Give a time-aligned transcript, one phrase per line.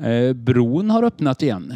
[0.00, 1.74] Eh, bron har öppnat igen.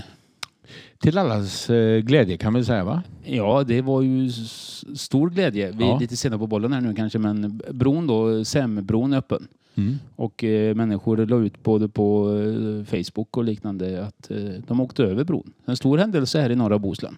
[0.98, 3.02] Till allas eh, glädje kan man säga va?
[3.24, 5.70] Ja, det var ju s- stor glädje.
[5.72, 5.98] Vi är Ja.
[5.98, 9.48] lite sena på bollen här nu kanske, men bron då, Sämbron är öppen.
[9.74, 9.98] Mm.
[10.16, 15.02] Och eh, människor la ut både på eh, Facebook och liknande att eh, de åkte
[15.04, 15.52] över bron.
[15.66, 17.16] En stor händelse här i norra Bohuslän.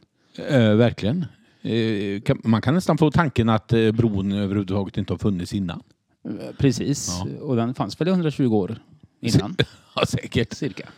[0.49, 1.25] Eh, verkligen.
[1.63, 5.83] Eh, kan, man kan nästan få tanken att eh, bron överhuvudtaget inte har funnits innan.
[6.25, 7.23] Eh, Precis.
[7.41, 8.77] Och den fanns väl i 120 år
[9.23, 9.57] innan.
[9.95, 10.53] Ja, säkert.
[10.53, 10.89] cirka.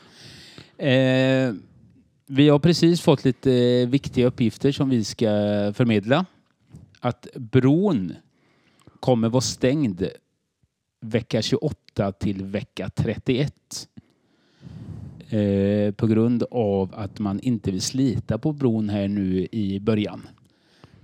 [0.84, 1.54] Eh,
[2.26, 5.26] vi har precis fått lite viktiga uppgifter som vi ska
[5.74, 6.26] förmedla.
[7.00, 8.12] Att bron
[9.00, 10.08] kommer vara stängd
[11.00, 13.88] vecka 28 till vecka 31.
[15.28, 20.28] Eh, på grund av att man inte vill slita på bron här nu i början.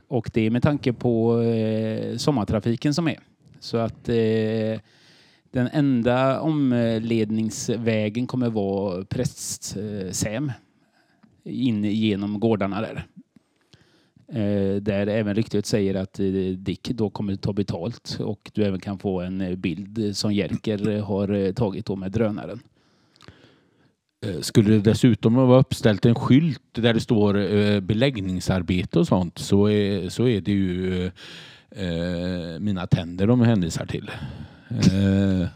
[0.09, 3.19] Och det är med tanke på eh, sommartrafiken som är.
[3.61, 4.81] Så att eh,
[5.53, 10.55] den enda omledningsvägen kommer vara Prästsäm eh,
[11.45, 13.07] in genom gårdarna där.
[14.33, 16.27] Eh, där även ryktet säger att eh,
[16.57, 21.53] Dick då kommer ta betalt och du även kan få en bild som Jerker har
[21.53, 22.61] tagit då med drönaren.
[24.41, 30.09] Skulle det dessutom vara uppställt en skylt där det står beläggningsarbete och sånt så är,
[30.09, 31.11] så är det ju
[32.61, 34.11] mina tänder de hänvisar till.
[34.71, 35.49] Eh,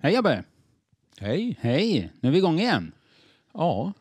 [0.00, 0.44] Hej Abbe!
[1.20, 1.56] Hej!
[1.60, 2.12] Hej!
[2.20, 2.92] Nu är vi igång igen.
[3.54, 3.92] Ja.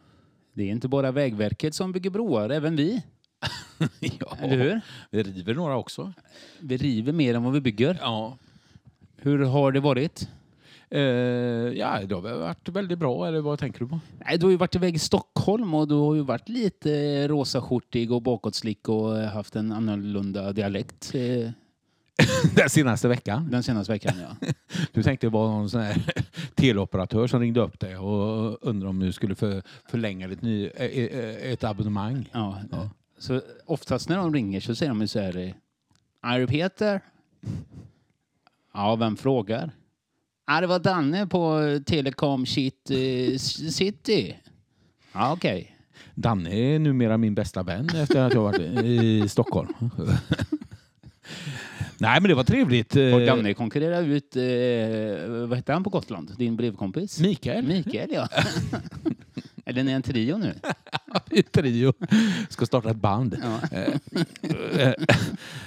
[0.53, 3.01] Det är inte bara Vägverket som bygger broar, även vi.
[3.99, 4.37] ja.
[4.39, 4.81] Eller hur?
[5.09, 6.13] Vi river några också.
[6.59, 7.97] Vi river mer än vad vi bygger.
[8.01, 8.37] Ja.
[9.17, 10.27] Hur har det varit?
[10.89, 11.01] Eh,
[11.79, 13.27] ja, det har väl varit väldigt bra.
[13.27, 13.99] Eller vad tänker du på?
[14.25, 18.11] Nej, du har ju varit iväg i Stockholm och du har ju varit lite rosaskjortig
[18.11, 21.49] och bakåtslick och haft en annorlunda dialekt eh,
[22.55, 23.49] Den senaste veckan.
[23.51, 24.13] den senaste veckan.
[24.21, 24.47] Ja.
[24.91, 26.03] Du tänkte det var någon sån här
[26.55, 30.85] teleoperatör som ringde upp dig och undrade om du skulle för, förlänga ett, ny, eh,
[30.85, 32.29] eh, ett abonnemang.
[32.31, 32.59] Ja.
[32.71, 32.89] Ja.
[33.23, 35.53] Så oftast när de ringer så säger de ju så här.
[36.21, 37.01] Är det Peter?
[38.73, 39.71] Ja, vem frågar?
[40.47, 43.37] Ja, det var Danne på Telecom Shit eh,
[43.69, 44.35] City.
[45.13, 45.77] Ja, okej.
[46.15, 49.73] Danne är numera min bästa vän efter att jag varit i Stockholm.
[51.97, 52.95] Nej men det var trevligt.
[52.95, 56.31] Och Eh, Danne konkurrerar ut, eh, vad heter han på Gotland?
[56.37, 57.19] Din brevkompis?
[57.19, 58.27] Mikael Mikael, ja.
[59.65, 60.53] Eller ni är en trio nu?
[61.31, 61.93] i Trio
[62.49, 63.37] ska starta ett band.
[63.43, 63.77] Ja.
[63.77, 64.93] Eh,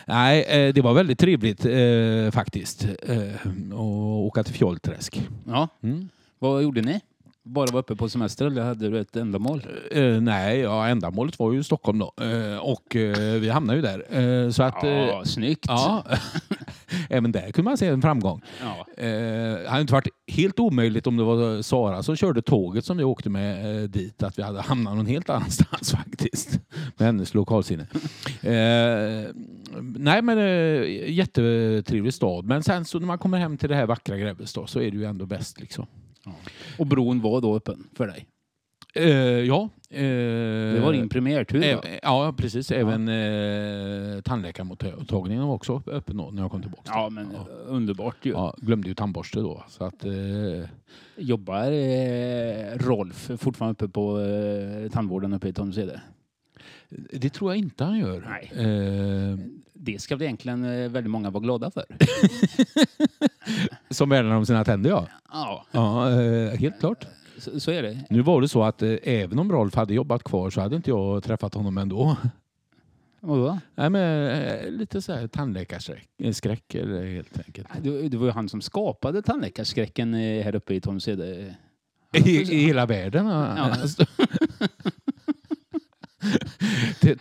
[0.07, 2.87] Nej, eh, det var väldigt trevligt eh, faktiskt.
[3.03, 3.35] Eh,
[3.71, 3.81] att
[4.27, 5.23] åka till Fjollträsk.
[5.47, 5.69] ja.
[5.83, 6.09] Mm.
[6.39, 7.01] Vad gjorde ni?
[7.49, 9.63] Bara var uppe på semester eller hade du ett ändamål?
[9.91, 12.13] Eh, nej, ja, ändamålet var ju Stockholm då.
[12.25, 14.19] Eh, och eh, vi hamnade ju där.
[14.45, 15.65] Eh, så att, Ja, eh, snyggt.
[15.69, 16.05] ja,
[17.11, 18.43] även där kunde man se en framgång.
[18.61, 18.87] Ja.
[19.05, 19.09] Eh,
[19.63, 23.05] det hade inte varit helt omöjligt om det var Sara som körde tåget som vi
[23.05, 26.61] åkte med eh, dit, att vi hade hamnat någon helt annanstans faktiskt.
[26.97, 27.87] Med hennes lokalsinne.
[28.43, 29.31] Eh,
[29.97, 32.45] nej men eh, jättetrevlig stad.
[32.45, 34.97] Men sen så när man kommer hem till det här vackra Grebbestad så är det
[34.97, 35.87] ju ändå bäst liksom.
[36.79, 38.27] Och bron var då öppen för dig?
[38.95, 39.09] Eh,
[39.41, 39.69] ja.
[39.91, 40.01] Eh,
[40.75, 42.71] Det var din premiärtur Eh, ja, precis.
[42.71, 46.83] Även eh, tandläkarmottagningen var också öppen då när jag kom tillbaka.
[46.95, 47.47] Ja, men ja.
[47.67, 48.31] underbart ju.
[48.31, 49.65] Ja, glömde ju tandborste då.
[49.69, 50.13] Så att, eh,
[51.17, 56.01] Jobbar eh, Rolf fortfarande uppe på eh, tandvården uppe i Tomsede?
[57.13, 58.21] det tror jag inte han gör.
[58.29, 58.53] Nej.
[59.77, 61.85] Eh, Det ska väl egentligen eh, väldigt många vara glada för?
[63.91, 65.09] som värnar om sina tänder, ja.
[65.33, 67.07] Ja, Ja, eh, helt klart.
[67.39, 68.05] så, så är det.
[68.11, 70.91] Nu var det så att eh, även om Rolf hade jobbat kvar så hade inte
[70.91, 72.17] jag träffat honom ändå.
[73.21, 73.59] Och då?
[73.75, 77.69] Nej, men, eh, lite så här tandläkarskräck eh, helt enkelt.
[77.83, 81.55] Det, det var ju han som skapade tandläkarskräcken eh, här uppe i Tomsede.
[82.13, 83.27] I, I hela världen.
[83.27, 83.77] Ja.
[87.01, 87.17] Till,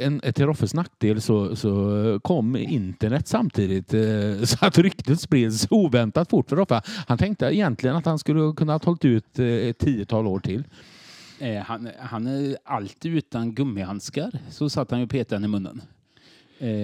[0.00, 4.00] en, till Roffes nackdel så, så kom internet samtidigt eh,
[4.44, 6.82] så att ryktet spreds oväntat fort för Roffe.
[7.08, 10.64] Han tänkte egentligen att han skulle kunna ha hållit ut eh, ett tiotal år till.
[11.38, 14.30] Eh, han, han är alltid utan gummihandskar.
[14.50, 15.82] Så satt han ju petade i munnen.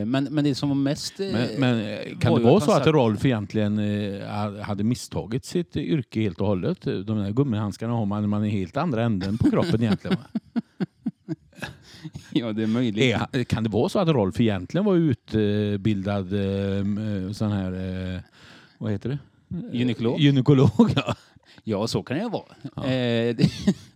[0.07, 1.19] Men, men det som var mest...
[1.19, 3.81] Men, men kan det vara så att Rolf egentligen
[4.63, 6.83] hade misstagit sitt yrke helt och hållet?
[6.83, 10.17] De där gummihandskarna har man man är i helt andra änden på kroppen egentligen.
[12.33, 13.17] Ja, det är möjligt.
[13.33, 17.73] Är, kan det vara så att Rolf egentligen var utbildad eh, sån här,
[18.15, 18.21] eh,
[18.79, 19.19] vad heter det?
[19.77, 20.21] Gynekolog?
[20.21, 21.15] Gynekolog, ja.
[21.65, 22.45] Ja, så kan det vara.
[22.77, 22.87] Ja.
[22.87, 23.37] Eh,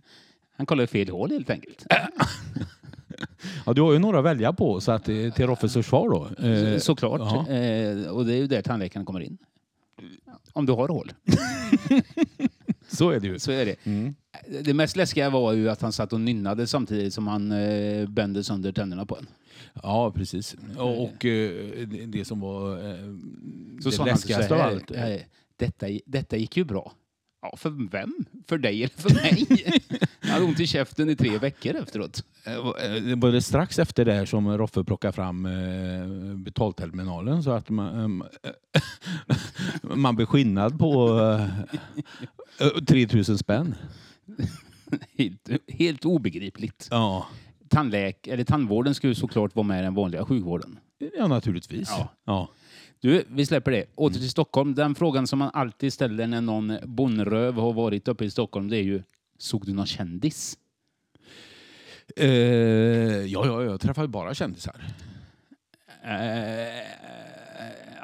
[0.57, 1.85] han kollar fel hål helt enkelt.
[3.65, 3.73] ja.
[3.73, 6.47] Du har ju några att välja på, så att eh, till Roffes försvar då.
[6.47, 7.21] Eh, Såklart.
[7.21, 9.37] Eh, och det är ju där tandläkaren kommer in.
[10.53, 11.11] Om du har hål.
[12.97, 13.39] Så är det ju.
[13.39, 13.75] Så är det.
[13.85, 14.15] Mm.
[14.63, 18.43] Det mest läskiga var ju att han satt och nynnade samtidigt som han eh, bände
[18.43, 19.27] sönder tänderna på en.
[19.83, 20.55] Ja, precis.
[20.77, 21.51] Och, och eh,
[21.87, 22.95] det- det som var eh,
[23.83, 24.91] Så det läskigaste av allt.
[24.91, 25.21] eh,
[25.57, 26.93] Detta, detta gick ju bra.
[27.51, 28.25] Ja, för vem?
[28.47, 29.47] För dig eller för mig?
[30.21, 32.23] Jag hade ont i käften i tre veckor efteråt.
[32.43, 32.53] Eh,
[33.03, 38.21] Det var det strax efter det som Roffe plockade fram eh, betalterminalen så att man,
[38.43, 38.51] eh,
[39.95, 41.19] man blev skinnad på
[42.59, 43.75] eh, 3000 spänn.
[45.17, 46.87] Helt, helt obegripligt.
[46.91, 47.27] Ja.
[47.69, 50.79] Tandläk, eller tandvården skulle ju såklart vara med i den vanliga sjukvården.
[51.17, 51.89] ja, naturligtvis.
[51.89, 52.09] Ja.
[52.25, 52.49] Ja.
[53.05, 53.85] Du, vi släpper det.
[53.95, 54.75] Åter till Stockholm.
[54.75, 58.77] Den frågan som man alltid ställer när någon bonröv har varit uppe i Stockholm, det
[58.77, 59.03] är ju
[59.37, 60.57] Såg du någon kändis?
[62.15, 64.85] Eh, ja, ja, jag träffar ju bara kändisar.
[66.03, 66.85] Eh,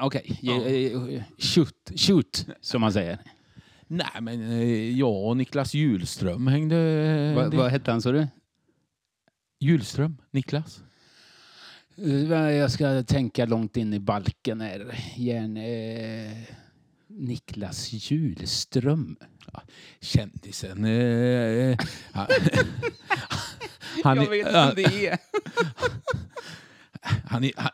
[0.01, 1.23] Okej, okay.
[1.37, 3.17] shoot, shoot, som man säger.
[3.87, 7.33] Nej, men eh, jag och Niklas Julström hängde...
[7.35, 8.27] Va, vad hette han, sa du?
[9.59, 10.17] Julström?
[10.31, 10.83] Niklas?
[11.97, 14.99] Eh, Jag ska tänka långt in i balken här.
[15.15, 16.31] Järn, eh,
[17.07, 19.15] Niklas Julström.
[19.99, 20.85] Kändisen.
[20.85, 21.77] Eh,
[22.11, 22.27] han,
[24.03, 25.17] han, är- han- det är.
[27.25, 27.71] Han är, han,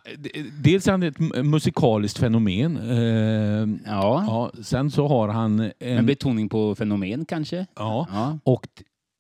[0.61, 2.77] dels är han ett mu- musikaliskt fenomen.
[2.77, 4.23] Eh, Ja,
[4.55, 6.05] ja, sen så har han en en...
[6.05, 7.65] betoning på fenomen kanske.
[7.75, 8.39] Ja, Ja.
[8.43, 8.67] och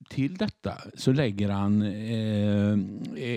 [0.09, 2.71] till detta så lägger han eh,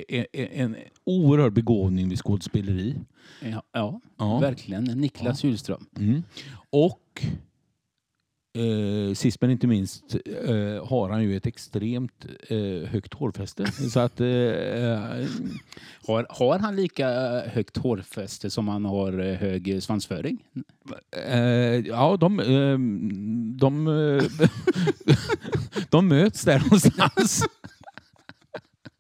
[0.09, 2.95] en, en oerhörd begåvning vid skådespeleri.
[3.43, 4.39] Ja, ja, Ja.
[4.39, 4.85] verkligen.
[4.85, 5.87] Niklas Julström.
[5.99, 6.23] Mm.
[6.71, 7.25] Och
[8.53, 13.73] eh, sist men inte minst eh, har han ju ett extremt eh, högt hårfäste.
[13.73, 14.21] Så att...
[14.21, 15.27] Eh, eh
[16.07, 20.39] Har, har han lika eh, högt hårfäste som han har eh, hög svansföring?
[21.27, 22.79] Eh, ja, de, eh,
[23.59, 23.85] de,
[25.91, 27.45] de möts där någonstans.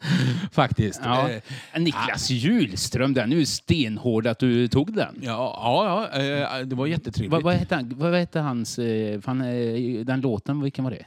[0.53, 1.01] Faktiskt.
[1.05, 1.31] Ja.
[1.31, 1.43] Eh,
[1.81, 5.15] Niklas Julström, den är ju stenhård att du tog den.
[5.23, 7.33] ja, ja, ja eh, det var jättetrevligt.
[7.33, 8.79] Vad, vad, hette han, vad hette hans...
[8.79, 11.07] eh, Fan, eh, den låten, vilken var det?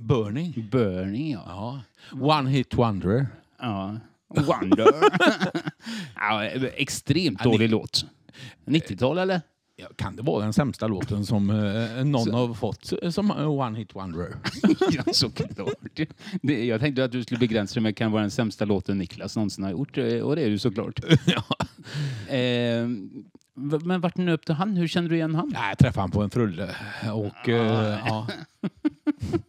[0.00, 0.68] Burning.
[0.70, 1.42] Burning, ja.
[2.12, 2.38] Ja.
[2.38, 3.26] One hit wonder.
[3.60, 3.96] ja.
[4.28, 4.86] Wonder.
[6.14, 8.04] ja, extremt Ja, ni- dålig låt.
[8.66, 9.40] 90-tal eller?
[9.80, 13.30] Ja, kan det vara den sämsta låten som eh, någon Så- har fått eh, som
[13.30, 14.34] one hit wonder?
[14.90, 15.50] ja, såklart.
[16.42, 19.36] Det, jag tänkte att du skulle begränsa dig med kan vara den sämsta låten Niklas
[19.36, 19.98] någonsin har gjort.
[19.98, 21.00] eh, Och det är du såklart.
[21.26, 21.44] ja.
[22.34, 22.88] Eh,
[23.84, 24.76] men vart nöpte han?
[24.76, 25.52] Hur kände du igen han?
[25.54, 26.76] Jag träffade han på en frulle.
[27.14, 28.26] Och, eh, ja.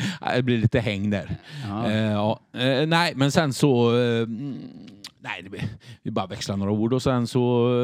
[0.34, 1.36] Det blir lite häng där.
[1.68, 1.90] Ja.
[1.90, 2.40] Eh, ja.
[2.52, 3.98] Eh, nej, men sen så...
[4.00, 4.26] Eh,
[5.20, 5.68] nej, det,
[6.02, 7.40] vi bara växlade några ord och sen så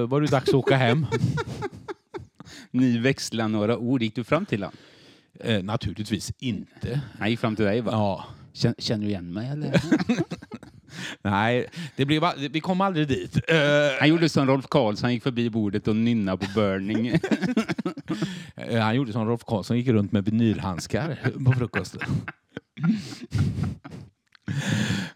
[0.06, 1.06] var det dags att åka hem.
[2.70, 4.02] Ni växlade några ord.
[4.02, 4.76] Gick du fram till honom?
[5.40, 7.00] Eh, naturligtvis inte.
[7.18, 7.90] Han gick fram till dig va?
[7.92, 8.24] Ja.
[8.78, 9.82] Känner, du igen mig eller?
[11.22, 11.66] Nej,
[11.96, 13.36] det blev, vi kom aldrig dit.
[13.48, 13.56] Eh,
[14.00, 17.18] Han gjorde som Rolf Karlsson, han gick förbi bordet och nynnade på Burning.
[18.56, 22.00] eh, han gjorde som Rolf Karlsson, gick runt med vinylhandskar på frukosten.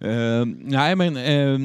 [0.01, 1.59] Eh, nej, men eh,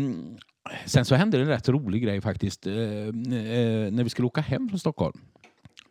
[0.86, 2.68] sen så hände det en rätt rolig grej faktiskt.
[2.68, 5.18] eh, när vi skulle åka hem från Stockholm.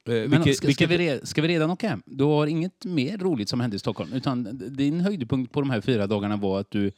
[0.05, 2.03] Men vilket- ska, vilket- ska, vi re, ska vi redan åka hem?
[2.07, 4.13] Du har inget mer roligt som hände i Stockholm?
[4.13, 6.93] Utan din höjdpunkt på de här fyra dagarna var att du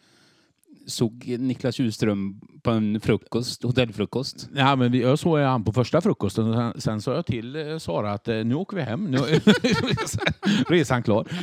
[0.88, 4.49] såg Niklas Julström på en frukost, hotellfrukost.
[4.54, 7.78] Ja, men jag såg han på första frukosten och sen, sen sa jag till eh,
[7.78, 9.04] Sara att eh, nu åker vi hem.
[9.11, 9.23] Nu är
[10.71, 11.28] resan- klar.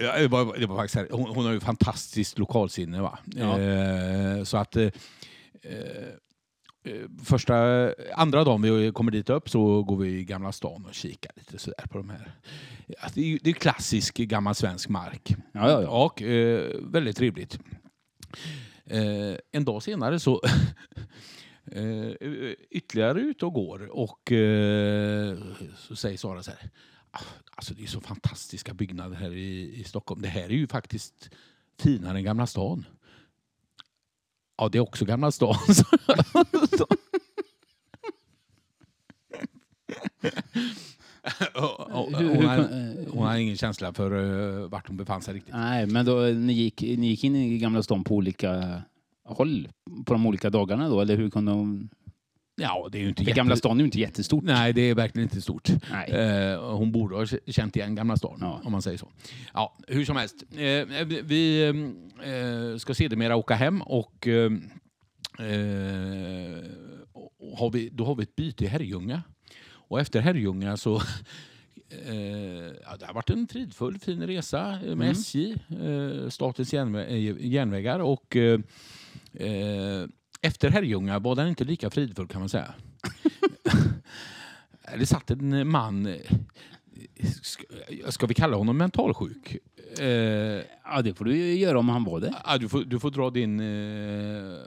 [0.00, 3.00] Ja, det, var, det var faktiskt, här- hon, hon har ju fantastiskt lokalsinne.
[3.02, 3.18] Va?
[3.24, 3.60] Ja.
[3.60, 4.90] Eh, så att eh, eh,
[7.24, 7.54] första,
[8.14, 11.58] andra dagen vi kommer dit upp så går vi i Gamla stan och kikar lite
[11.58, 12.32] sådär på de här.
[12.86, 15.34] Ja, det är ju det är klassisk gammal svensk mark.
[15.52, 16.04] Ja, ja, ja.
[16.04, 17.58] Och eh, väldigt trevligt.
[18.84, 20.40] Eh, en dag senare så
[21.72, 22.10] eh,
[22.70, 25.38] ytterligare ut och går och eh,
[25.76, 26.70] så säger Sara så här.
[27.10, 27.20] "Ah,
[27.54, 30.22] Alltså det är så fantastiska byggnader här i, i Stockholm.
[30.22, 31.30] Det här är ju faktiskt
[31.80, 32.84] finare än Gamla stan.
[34.58, 35.54] Ja, det är också Gamla stan.
[42.18, 45.54] Hur- hon, hon har ingen känsla för uh, vart hon befann sig riktigt.
[45.54, 48.82] Nej, men då, ni, gick, ni gick in i Gamla stan på olika
[49.24, 49.68] håll
[50.06, 51.00] på de olika dagarna då?
[51.00, 51.88] Eller hur kunde de...
[52.60, 53.32] Ja, det är ju inte jätte...
[53.36, 54.44] Gamla stan är ju inte jättestort.
[54.44, 55.68] Nej, det är verkligen inte stort.
[56.08, 58.60] Eh, hon borde ha känt igen Gamla stan, Ja.
[58.64, 59.08] om man säger så.
[59.54, 60.36] Ja, hur som helst.
[60.52, 61.62] Eh, vi
[62.24, 64.52] eh, ska sedermera åka hem och eh,
[65.38, 66.64] eh,
[67.58, 69.22] har vi, då har vi ett byte i Herrljunga.
[69.70, 71.02] Och efter Herrljunga så
[72.06, 72.14] Eh,
[72.84, 75.10] ja, det har varit en fridfull, fin resa eh, med Mm.
[75.10, 77.98] SJ, eh, Statens järnvä eh, järnvägar.
[78.00, 78.60] Och, eh,
[79.34, 80.04] eh,
[80.40, 82.74] efter Herrljunga var den inte lika fridfull kan man säga.
[84.98, 86.16] det satt en man,
[88.08, 89.56] ska, vi kalla honom mentalsjuk?
[90.00, 92.34] Eh, Ja, det får du göra om han var det.
[92.44, 94.58] ja, du, får, du får dra din eh,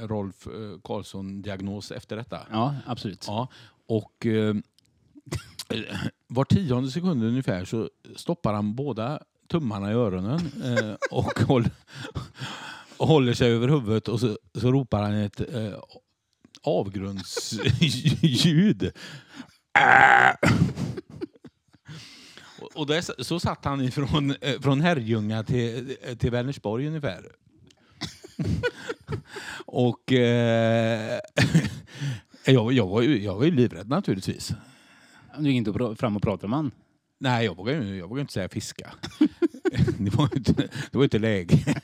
[0.00, 2.40] Rolf eh, Karlsson-diagnos efter detta.
[2.50, 3.24] Ja, absolut.
[3.26, 3.48] Ja,
[3.86, 4.54] och eh,
[6.26, 11.70] var tionde sekund ungefär så stoppar han båda tummarna i öronen eh, och håller,
[13.02, 15.74] och håller sig över huvudet och så, så ropar han ett eh,
[16.62, 18.92] avgrundsljud.
[22.60, 27.32] Och- Och där, så satt han ifrån, eh, från Herrljunga till, till Vänersborg ungefär.
[29.66, 31.20] och eh,
[32.46, 34.52] jag, jag, var ju, jag var ju livrädd naturligtvis.
[35.38, 36.70] Du gick inte fram och pratade med han.
[37.20, 38.94] Nej, jag vågar, ju- jag vågar inte säga fiska.
[39.98, 40.52] det, var inte,
[40.92, 41.82] det var inte läge.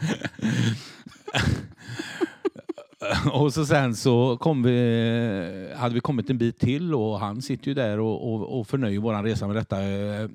[3.32, 7.68] och så sen så kom vi, hade vi kommit en bit till och han sitter
[7.68, 10.28] ju där och, och, och förnöjer vår resa med detta eh,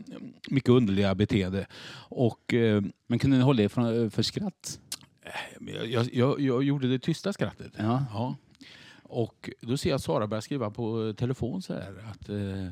[0.49, 1.67] mycket underliga beteende.
[2.09, 4.79] Och eh, Men kunde ni hålla er från, för skratt?
[5.59, 7.71] jag, jag, jag, jag gjorde det tysta skrattet.
[7.77, 8.05] Ja.
[8.13, 8.35] Ja.
[9.03, 12.67] Och då ser jag att Sara börjar skriva på telefon så här att eh,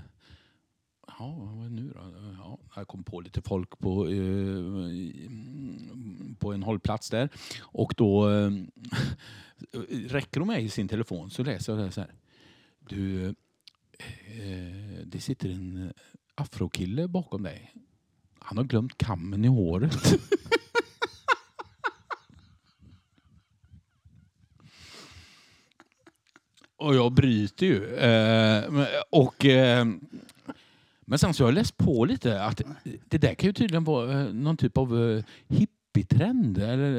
[1.20, 2.00] Ja, vad är det nu då?
[2.38, 5.30] Ja, jag kom på lite folk på, eh,
[6.40, 7.30] på en hållplats där.
[7.62, 8.52] Och då eh,
[10.08, 12.14] räcker de mig i sin telefon så läser jag det så här.
[12.80, 13.34] Du, eh,
[15.06, 15.94] det sitter en
[16.36, 17.74] afrokille bakom dig.
[18.40, 20.20] Han har glömt kammen i håret.
[26.84, 27.96] Och jag bryter ju.
[27.96, 29.86] Eh, och, eh,
[31.06, 32.62] men sen så har jag läst på lite att
[33.10, 36.58] det där kan ju tydligen vara eh, någon typ av eh, hippietrend.
[36.58, 36.90] Eller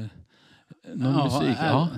[0.00, 0.06] eh,
[0.94, 1.56] någon Jaha, musik.
[1.60, 1.88] Ja.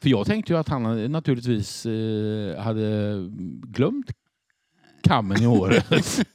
[0.00, 3.14] För jag tänkte ju att han naturligtvis eh, hade
[3.62, 4.10] glömt
[5.02, 5.86] kammen i håret.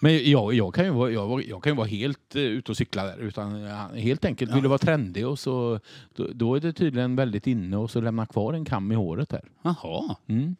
[0.00, 3.04] Men jag, jag, kan ju vara, jag, jag kan vara helt uh, ute och cykla
[3.04, 3.18] där.
[3.18, 4.54] Utan han helt enkelt Ja.
[4.54, 5.80] ville vara trendig och så,
[6.14, 9.28] då, då är det tydligen väldigt inne och så lämna kvar en kam i håret
[9.28, 9.50] där.
[9.62, 10.16] Jaha.
[10.26, 10.56] Mm.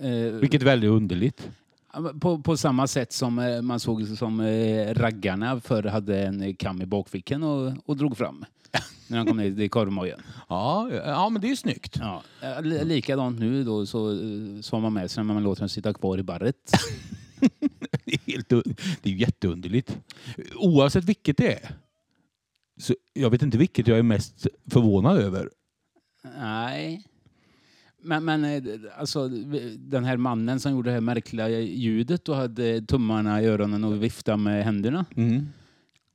[0.00, 1.50] Eh, Vilket är väldigt underligt.
[2.20, 6.82] på, på samma sätt som eh, man såg som eh, raggarna förr hade en kam
[6.82, 8.44] i bakfickan och, och drog fram.
[9.08, 10.20] När de kom ner till korvmojen.
[10.48, 11.96] Ja, ja, men det är ju snyggt.
[12.00, 12.22] Ja.
[12.62, 14.16] li- Likadant nu då så,
[14.62, 16.56] så har man med sig när man låter den sitta kvar i barret.
[18.06, 18.48] Det är, helt,
[19.02, 19.98] det är jätteunderligt.
[20.54, 21.74] Oavsett vilket det är.
[22.80, 25.50] Så jag vet inte vilket jag är mest förvånad över.
[26.38, 27.04] Nej.
[28.04, 28.62] Men, men eh,
[28.96, 29.28] alltså,
[29.78, 34.02] den här mannen som gjorde det här märkliga ljudet och hade tummarna i öronen och
[34.02, 35.04] viftade med händerna.
[35.16, 35.48] Mm.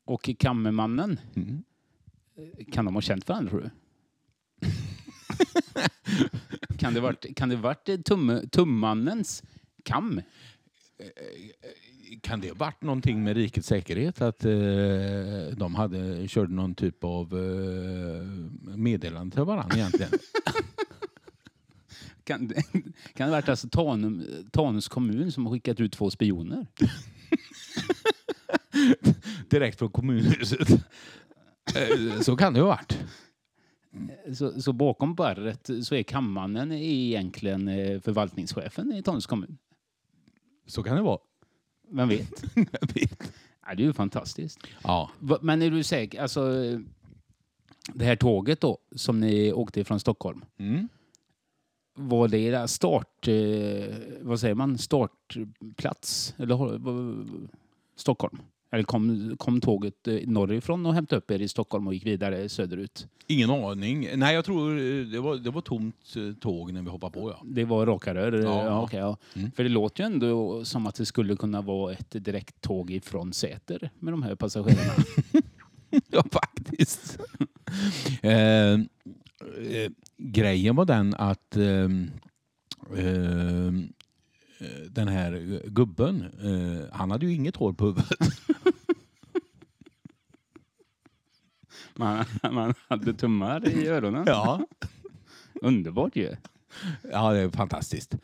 [0.05, 1.63] Och kammermannen, Mm.
[2.72, 3.69] kan de ha känt varandra tror du?
[6.77, 9.43] kan det varit, kan det varit eh, tum, tummannens
[9.84, 10.22] kam?
[12.22, 14.22] Kan det ha varit någonting med rikets säkerhet?
[14.22, 14.51] Att eh,
[15.58, 18.24] de hade, körde någon typ av eh,
[18.77, 20.12] meddelande till varandra egentligen?
[22.38, 22.63] Kan, det-
[23.13, 26.67] kan det varit alltså Tanum, Tanums kommun som har skickat ut två spioner?
[29.50, 30.69] Direkt från kommunhuset.
[31.75, 32.98] Eh, Så kan det ha varit.
[34.38, 39.57] Så, så bakom barret så är kammannen egentligen eh, förvaltningschefen i Tanums kommun.
[40.67, 41.19] Så kan det vara.
[41.91, 42.43] Vem vet?
[42.55, 43.31] Jag vet.
[43.67, 44.59] Ja, det är ju fantastiskt.
[44.83, 45.12] Ja.
[45.41, 46.21] Men är du säker?
[46.21, 46.79] Alltså, eh,
[47.93, 50.45] det här tåget då, som ni åkte från Stockholm.
[50.57, 50.88] Mm.
[52.01, 53.27] Var det start...
[53.27, 54.77] Eh, vad säger man?
[54.77, 56.33] Startplats?
[56.37, 56.57] Eller
[57.95, 58.37] Stockholm?
[58.71, 62.49] Eller kom, kom tåget eh, norrifrån och hämtade upp er i Stockholm och gick vidare
[62.49, 63.07] söderut?
[63.27, 64.09] Ingen aning.
[64.15, 67.29] Nej, jag tror eh, det var, det var tomt tåg när vi hoppade på.
[67.29, 67.41] Ja.
[67.43, 68.31] Det var raka rör?
[68.31, 68.65] Ja.
[68.65, 69.17] Ja, okej, ja.
[69.33, 69.51] Mm.
[69.51, 73.33] För det låter ju ändå som att det skulle kunna vara ett direkt tåg ifrån
[73.33, 74.93] Säter med de här passagerarna.
[76.07, 77.19] ja, faktiskt.
[78.21, 78.77] eh,
[79.57, 82.11] eh, grejen var den att ehm,
[82.97, 83.93] ehm,
[84.59, 88.19] eh, den här gubben, eh, han hade ju inget hår på huvudet.
[91.95, 94.23] man, man hade tummar i öronen.
[94.27, 94.65] Ja.
[95.61, 96.35] Underbart ju.
[97.11, 98.15] Ja, det är fantastiskt.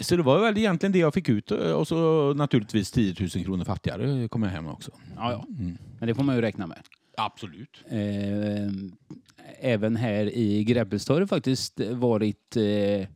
[0.00, 3.64] Så det var väl egentligen det jag fick ut och så naturligtvis 10 000 kronor
[3.64, 4.90] fattigare kom jag hem också.
[5.16, 5.46] Ja, ja.
[5.48, 5.78] Mm.
[5.98, 6.78] Men det får man ju räkna med.
[7.16, 7.84] Absolut.
[7.88, 7.98] Eh,
[9.60, 12.56] även här i Grebbestad faktiskt varit...
[12.56, 13.08] Eh,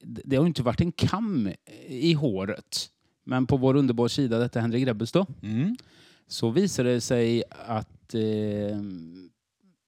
[0.00, 1.52] det har inte varit en kam
[1.86, 2.90] i håret.
[3.24, 5.76] Men på vår underbara sida, detta Henrik Grebbestad, Mm.
[6.26, 8.76] så visade det sig att eh,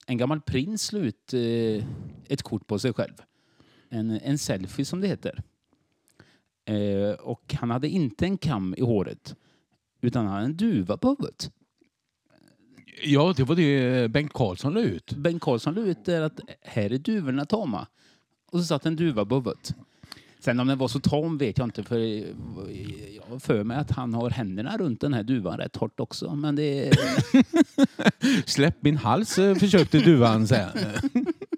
[0.06, 1.84] en gammal prins la ut eh,
[2.28, 3.14] ett kort på sig själv.
[3.88, 5.42] En, en selfie som det heter.
[6.64, 9.34] Eh, och han hade inte en kam i håret,
[10.00, 11.50] utan han hade en duva på huvudet.
[13.02, 15.12] Ja, det var det Bengt Karlsson la ut.
[15.12, 17.86] Bengt Karlsson la ut där att här är duvorna tama.
[18.52, 19.74] Och så satt en duva på huvudet.
[20.40, 21.98] Sen om den var så tam vet jag inte för
[23.14, 26.34] jag har för mig att han har händerna runt den här duvan rätt hårt också.
[26.34, 26.92] Men det.
[28.46, 30.70] Släpp min hals, eh, försökte duvan säga.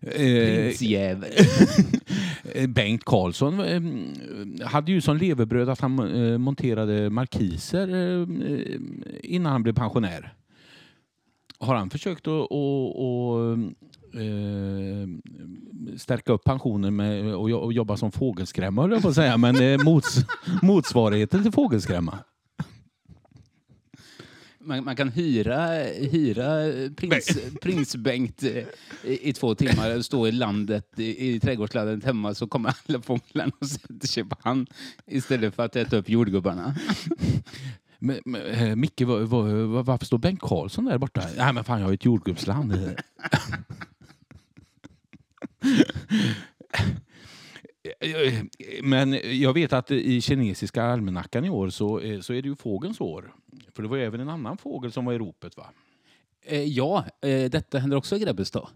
[0.00, 1.30] Eh, Prinsjävel.
[2.54, 3.82] Eh, Bengt Karlsson eh,
[4.66, 5.92] hade ju som levebröd att han
[6.42, 7.88] monterade markiser
[9.22, 10.34] innan han blev pensionär.
[11.58, 12.48] Har han försökt att,
[15.96, 20.16] stärka upp pensionen med jo- jobba som fågelskrämma, höll jag på att säga, men mots,
[20.62, 22.18] motsvarigheten till fågelskrämma.
[24.68, 25.66] Man, man kan hyra,
[26.10, 26.46] hyra
[26.96, 28.66] prins, prins Bengt i,
[29.02, 33.52] i två timmar och stå i landet i, i trädgårdslandet hemma så kommer alla fåglarna
[33.58, 34.66] och sätter sig på han
[35.06, 36.74] istället för att äta upp jordgubbarna.
[38.00, 41.22] Men, men, eh, Micke, var, var, var, varför står Bengt Karlsson där borta?
[41.36, 42.74] Nej men fan, jag har ett jordgubbsland.
[48.82, 52.56] Men jag vet att i kinesiska almanackan i år så, eh, så är det ju
[52.56, 53.34] fågelns år.
[53.74, 55.66] För det var ju även en annan fågel som var i ropet va?
[56.42, 58.68] Eh, ja, eh, detta händer också i Grebbestad.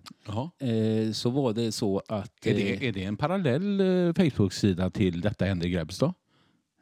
[0.59, 2.47] Eh, så var det så att...
[2.47, 6.15] Är eh, det, är det en parallell eh, Facebook-sida till Detta händer i Grebbestad?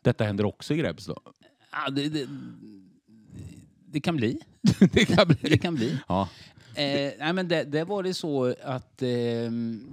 [0.03, 1.19] Detta händer också i Grebbestad.
[1.73, 2.29] ja, det, det,
[3.87, 4.38] det kan bli.
[4.93, 5.37] det kan bli.
[5.43, 5.99] Det kan bli.
[6.09, 6.29] Ja.
[6.75, 9.87] Eh, nej, men det, det var det så att, ehm,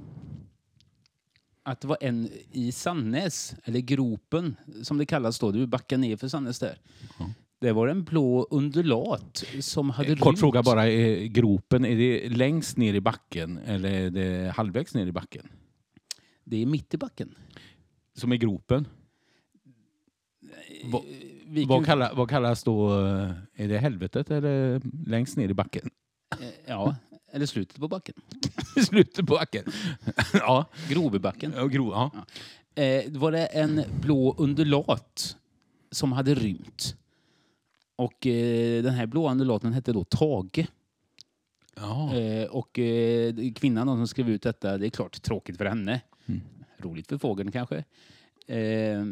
[1.67, 6.17] att det var en i Sannäs, eller Gropen som det kallas då, du backar ner
[6.17, 6.77] för Sannäs där.
[7.19, 7.29] Ja.
[7.59, 10.39] Det var en blå undulat som hade Kort rymt.
[10.39, 15.07] fråga bara, är gropen, är det längst ner i backen eller är det halvvägs ner
[15.07, 15.47] i backen?
[16.43, 17.35] Det är mitt i backen.
[18.15, 18.87] Som är gropen?
[20.85, 21.03] Vad-
[21.49, 25.53] Vi Vad, kan- kallar, vad kallas då, eh, är det helvetet eller längst ner i
[25.53, 25.89] backen?
[26.41, 26.95] eh, Ja,
[27.31, 28.15] eller slutet på backen.
[28.85, 29.63] Slutet på backen?
[30.33, 30.65] ja.
[30.89, 31.53] Grobebacken.
[31.55, 32.11] Ja, Gro, ja.
[32.83, 35.37] Eh, då var det en blå undulat
[35.91, 36.95] som hade rymt.
[37.95, 40.67] Och eh, den här blå undulaten hette då Tage.
[41.75, 42.15] Ja.
[42.15, 46.01] Eh, och eh, kvinnan som skrev ut detta, det är klart tråkigt för henne.
[46.25, 46.41] Mm.
[46.77, 47.83] Roligt för fågeln kanske.
[48.47, 49.03] Eh,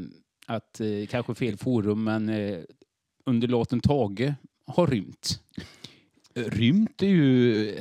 [0.45, 2.59] att eh, kanske fel forum, men eh,
[3.25, 4.33] undulaten Tage
[4.67, 5.39] har rymt.
[6.35, 7.79] Rymt är ju...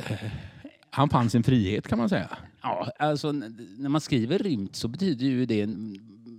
[0.91, 2.39] Han fann sin frihet kan man säga.
[2.63, 5.69] Ja, alltså när man skriver rymt så betyder ju det,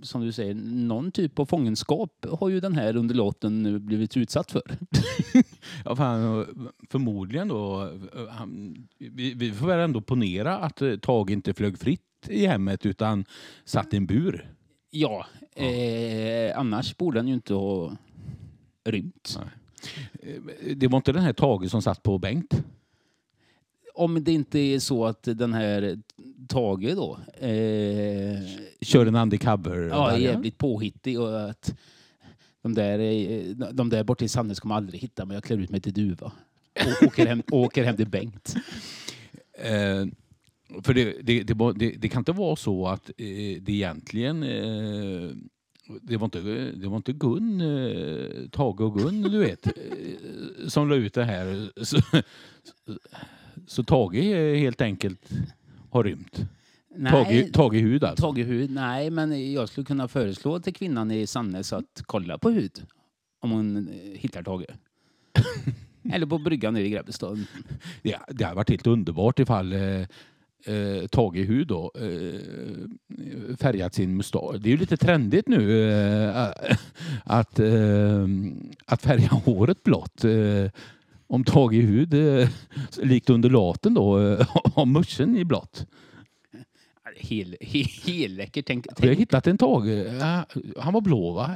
[0.02, 4.50] som du säger, någon typ av fångenskap har ju den här undulaten nu blivit utsatt
[4.50, 4.62] för.
[5.84, 6.46] Ja, fan,
[6.90, 7.92] förmodligen då.
[8.30, 12.86] Han, vi, vi får väl ändå ponera att eh, Tage inte flög fritt i hemmet
[12.86, 13.24] utan
[13.64, 14.50] satt i en bur.
[14.90, 15.26] Ja,
[15.56, 17.96] eh, annars borde den ju inte ha
[18.84, 19.38] rymt.
[19.40, 19.48] Eh,
[20.76, 22.64] Det var inte den här Tage som satt på Bengt?
[23.94, 25.98] Om det inte är så att den här
[26.48, 28.38] Tage då eh,
[28.80, 29.88] Kör en undercover?
[29.88, 31.74] ja, är jävligt påhittig och att
[32.62, 35.34] de där, de där borta i Sandnes kommer aldrig hitta mig.
[35.34, 36.32] Jag klär ut mig till duva.
[36.80, 38.54] Och åker hem, åker hem till Bengt.
[39.58, 40.06] Eh,
[40.82, 44.42] för det, det, det, det kan inte vara så att eh, det egentligen...
[44.42, 45.30] Eh,
[46.02, 46.40] det var inte,
[46.72, 49.72] det var inte Gun, eh, Tage och Gun, du vet, eh,
[50.68, 51.70] som la ut det här.
[51.84, 51.98] Så,
[53.66, 55.30] så Tage eh, helt enkelt
[55.90, 56.46] har rymt.
[56.96, 58.26] Nej, Tage hud alltså.
[58.26, 58.70] Tage hud?
[58.70, 62.82] Nej, men jag skulle kunna föreslå till kvinnan i Sandnes att kolla på hud.
[63.40, 64.66] Om hon eh, hittar Tage.
[66.12, 67.44] Eller på bryggan nere i Grebbestad.
[68.02, 70.06] Det, det har varit helt underbart ifall eh,
[70.66, 74.56] eh, Tage Hud då, eh, färgat sin mustasch.
[74.60, 76.46] Det är ju lite trendigt nu eh,
[77.24, 78.26] att, eh,
[78.86, 80.24] att färga håret blått.
[80.24, 80.70] Eh,
[81.26, 82.48] om Tage Hud, eh,
[83.02, 84.18] likt undulaten då,
[84.74, 85.86] har muschen i blått.
[87.16, 88.62] Hel, he, helläcker.
[88.62, 90.06] Tänk, Vi har hittat en Tage.
[90.78, 91.50] Han var blå va?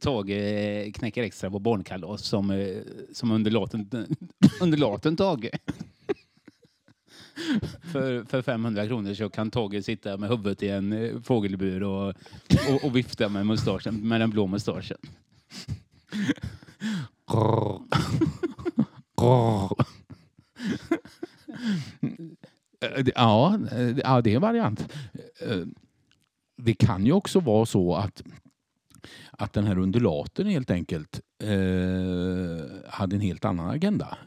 [0.00, 2.74] Tage knäcker extra på barnkalas som,
[3.12, 4.08] som underlaten,
[4.60, 5.50] underlaten Tage.
[7.92, 12.08] För, för 500 kronor så kan Tage sitta med huvudet i en eh, fågelbur och,
[12.70, 14.98] och, och vifta med, mustaschen, med den blå mustaschen.
[23.14, 24.92] Ja, eh, ja, det är en variant.
[25.40, 25.62] Eh,
[26.56, 28.22] Det kan ju också vara så att,
[29.30, 34.18] att den här undulaten helt enkelt eh, hade en helt annan agenda.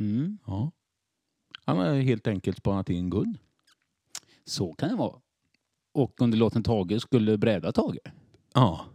[0.00, 0.38] Mm.
[0.46, 0.70] Ja.
[1.66, 3.38] Han har helt enkelt spanat in guld.
[4.44, 5.20] Så kan det vara.
[5.94, 7.98] Och under låten Tage skulle bräda Tage.
[8.54, 8.86] Ja.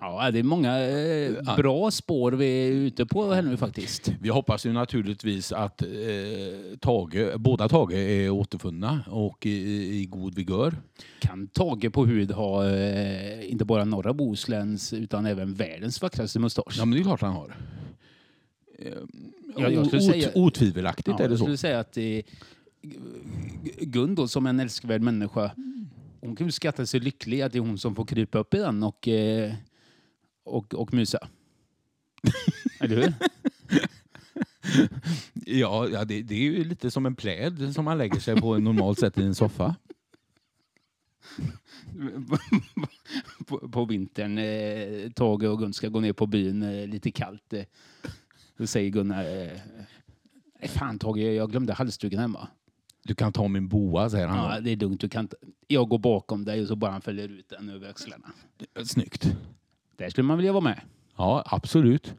[0.00, 4.12] Ja, det är många eh, bra spår vi är ute på här nu faktiskt.
[4.20, 5.88] Vi hoppas ju naturligtvis att eh,
[6.80, 10.74] Tage, båda Tage är återfunna och i, i god vigör.
[11.20, 16.74] Kan Tage på hud ha eh, inte bara norra Bohusläns utan även världens vackraste mustasch?
[16.78, 17.56] Ja, men det är klart han har.
[18.78, 21.44] Ja, jag skulle ot- säga- Otvivelaktigt Ja, är det jag så.
[21.44, 22.20] skulle säga att eh,
[23.80, 25.50] Gun då, som en älskvärd människa,
[26.20, 28.58] hon kan ju skatta sig lycklig att det är hon som får krypa upp i
[28.58, 29.54] den och, eh,
[30.44, 31.28] och, och mysa.
[32.80, 33.14] Eller hur?
[35.46, 38.58] Ja, ja det, det är ju lite som en pläd som man lägger sig på
[38.58, 39.74] normalt sett i en soffa.
[43.46, 47.52] på, på vintern, eh, Tage och Gun ska gå ner på byn, eh, lite kallt.
[47.52, 47.62] Eh,
[48.58, 49.48] då säger Gunnar, eh,
[50.60, 52.48] "Nej, fan Tage, jag glömde halsduken hemma.
[53.04, 54.54] Du kan ta min boa, säger han.
[54.54, 55.28] Ja, det är lugnt, du kan.
[55.66, 58.32] Jag går bakom dig och så bara han fäller ut den över axlarna.
[58.84, 59.36] Snyggt.
[59.96, 60.80] Där skulle man vilja vara med.
[61.16, 62.14] Ja, absolut.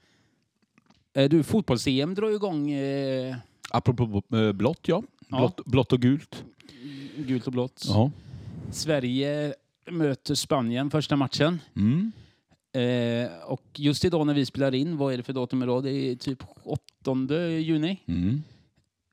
[1.13, 3.35] Eh, Du, fotbolls-EM drar igång eh,
[3.71, 5.03] Apropå eh, blått, ja.
[5.29, 5.37] Ja.
[5.37, 6.43] Blått, blått och gult.
[7.17, 7.83] gult och blått.
[7.87, 8.11] Ja.
[8.71, 9.53] Sverige
[9.91, 11.59] möter Spanien första matchen.
[11.75, 12.11] Mm.
[12.73, 15.83] Eh, och just idag när vi spelar in, vad är det för datum idag?
[15.83, 17.99] Det är typ 8 juni.
[18.07, 18.43] Mm.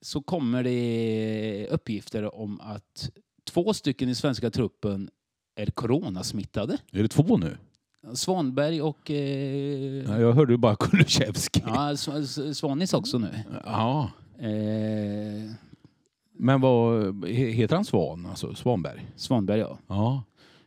[0.00, 3.10] Så kommer det uppgifter om att
[3.50, 5.10] två stycken i svenska truppen
[5.56, 6.78] är coronasmittade.
[6.92, 7.56] Är det två nu?
[8.14, 9.10] Svanberg och...
[9.10, 11.62] Eh, Ja, jag hörde ju bara Kulusevski.
[11.66, 11.96] ja,
[12.54, 13.28] Svanis också nu.
[13.64, 14.10] Ja.
[14.38, 15.50] Eh,
[16.38, 18.26] Men vad he- heter han Svan?
[18.26, 19.06] Alltså Svanberg?
[19.16, 19.78] Svanberg, ja.
[19.86, 20.22] Ja.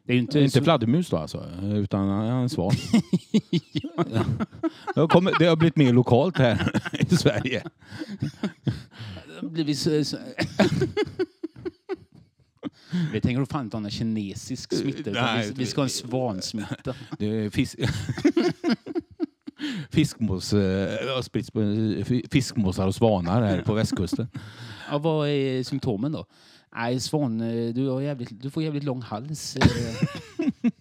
[0.10, 0.40] Det är ju inte...
[0.40, 2.72] Inte så- fladdermus då alltså, utan en svan.
[3.72, 4.06] ja.
[4.96, 7.64] det, har kommit, det har blivit mer lokalt här i Sverige.
[9.42, 10.18] blivit så, så...
[13.14, 15.12] Vi tänker fan inte ha någon kinesisk smitta.
[15.12, 16.96] Nej, vi, vi ska ha en svansmitta.
[17.20, 17.80] Det är fisk...
[19.90, 24.28] Fiskmås, eh, fiskmåsar och svanar här på västkusten.
[24.92, 26.26] Ja, vad är symptomen då?
[26.76, 29.56] Nej, svan, eh, du, har jävligt, du får jävligt lång hals.
[29.56, 29.64] eh.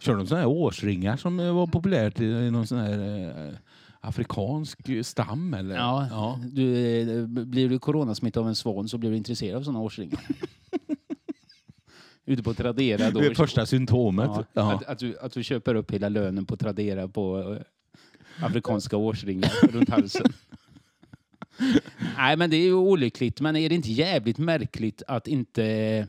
[0.00, 2.98] Kör de sådana här årsringar som eh, var populärt i i någon sån här
[3.48, 3.54] eh,
[4.00, 5.54] afrikansk stam?
[5.54, 5.74] Eller?
[5.76, 6.40] Ja, ja.
[6.52, 10.20] Du, blir du coronasmittad av en svan så blir du intresserad av sådana årsringar.
[12.26, 13.20] Ute på Tradera då.
[13.20, 14.30] Det är första symptomet.
[14.34, 14.72] Ja, Ja.
[14.74, 17.58] Att, att, du, att du köper upp hela lönen på Tradera på
[18.42, 20.32] afrikanska årsringar runt halsen.
[22.16, 23.40] Nej, men det är ju olyckligt.
[23.40, 26.08] Men är det inte jävligt märkligt att inte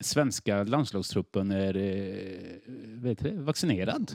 [0.00, 4.12] svenska landslagstruppen är eh, vet du, vaccinerad?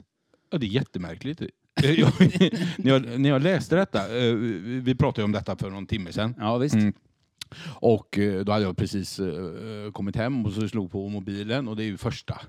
[0.50, 1.41] Ja, det är jättemärkligt.
[1.41, 2.12] Eh, jag,
[2.78, 4.34] när, jag, när jag läste detta, eh,
[4.84, 6.36] vi pratade om detta för någon timme sedan.
[6.39, 6.76] Ja, visst.
[6.76, 6.93] Mm.
[7.65, 11.76] Och eh, då hade jag precis eh, kommit hem och så slog på mobilen och
[11.76, 12.41] det är ju första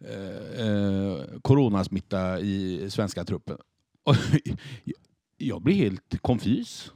[0.00, 3.58] eh, eh, coronasmitta i svenska truppen.
[5.36, 6.92] Jag blir helt konfys.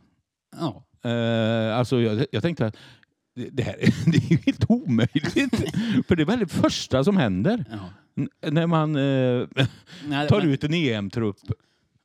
[0.56, 0.84] Ja.
[1.10, 2.76] Eh, alltså jag, jag tänkte att
[3.34, 5.32] det, det här det är helt omöjligt.
[6.08, 7.78] För det är väl det första som händer ja.
[8.16, 9.46] N- när man eh,
[10.08, 11.36] Nej, tar men- ut en EM-trupp.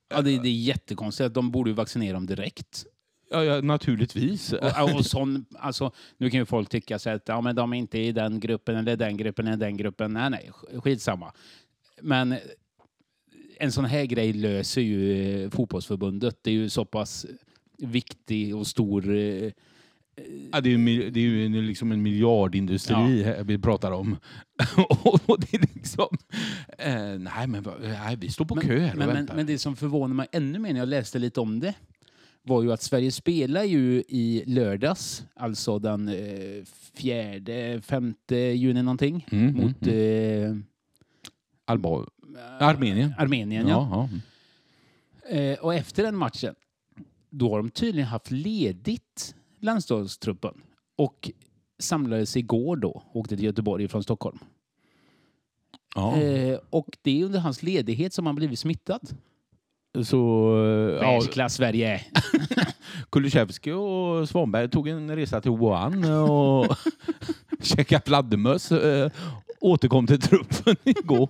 [0.09, 1.33] Ja, det, det är jättekonstigt.
[1.33, 2.85] De borde ju vaccinera dem direkt.
[3.31, 4.53] Ja, ja, naturligtvis.
[4.53, 7.77] Och, och sån, alltså, nu kan ju folk tycka så att ja, men de är
[7.77, 10.13] inte i den gruppen eller den gruppen eller den gruppen.
[10.13, 11.33] Nej, nej, sk- skitsamma.
[12.01, 12.35] Men
[13.63, 16.37] en sån här grej löser ju eh, fotbollsförbundet.
[16.41, 17.25] Det är ju så pass
[17.77, 19.15] viktig och stor...
[19.15, 19.51] eh,
[20.51, 24.17] Ja, det är ju, det är ju liksom en miljardindustri här vi pratar om.
[25.03, 26.07] och det är liksom...
[26.77, 29.35] Eh, nej, men nej, vi står på kö här och men, men, väntar.
[29.35, 31.73] men det som förvånar mig ännu mer när jag läste lite om det
[32.43, 39.27] var ju att Sverige spelar ju i lördags, alltså den eh, fjärde, femte juni någonting,
[39.31, 40.55] Mm, mot eh,
[41.67, 42.07] Alba-
[42.59, 43.13] Armenien.
[43.17, 43.67] Armenien.
[43.67, 43.87] Ja.
[43.91, 44.09] Ja,
[45.29, 45.35] ja.
[45.37, 46.55] Eh, och efter den matchen,
[47.29, 50.53] då har de tydligen haft ledigt landslagstruppen
[50.97, 51.31] och
[51.79, 54.37] samlades igår då, åkte till Göteborg från Stockholm.
[55.95, 56.17] ja.
[56.21, 59.09] Eh, och det är under hans ledighet som han blivit smittad.
[60.03, 60.49] Så...
[60.65, 62.01] eh, Ja, Världsklass Sverige!
[63.09, 66.75] Kulusevski och Svanberg tog en resa till Wuhan och
[67.61, 68.71] käkade fladdermöss.
[68.71, 69.11] Eh,
[69.59, 71.29] återkom till truppen igår.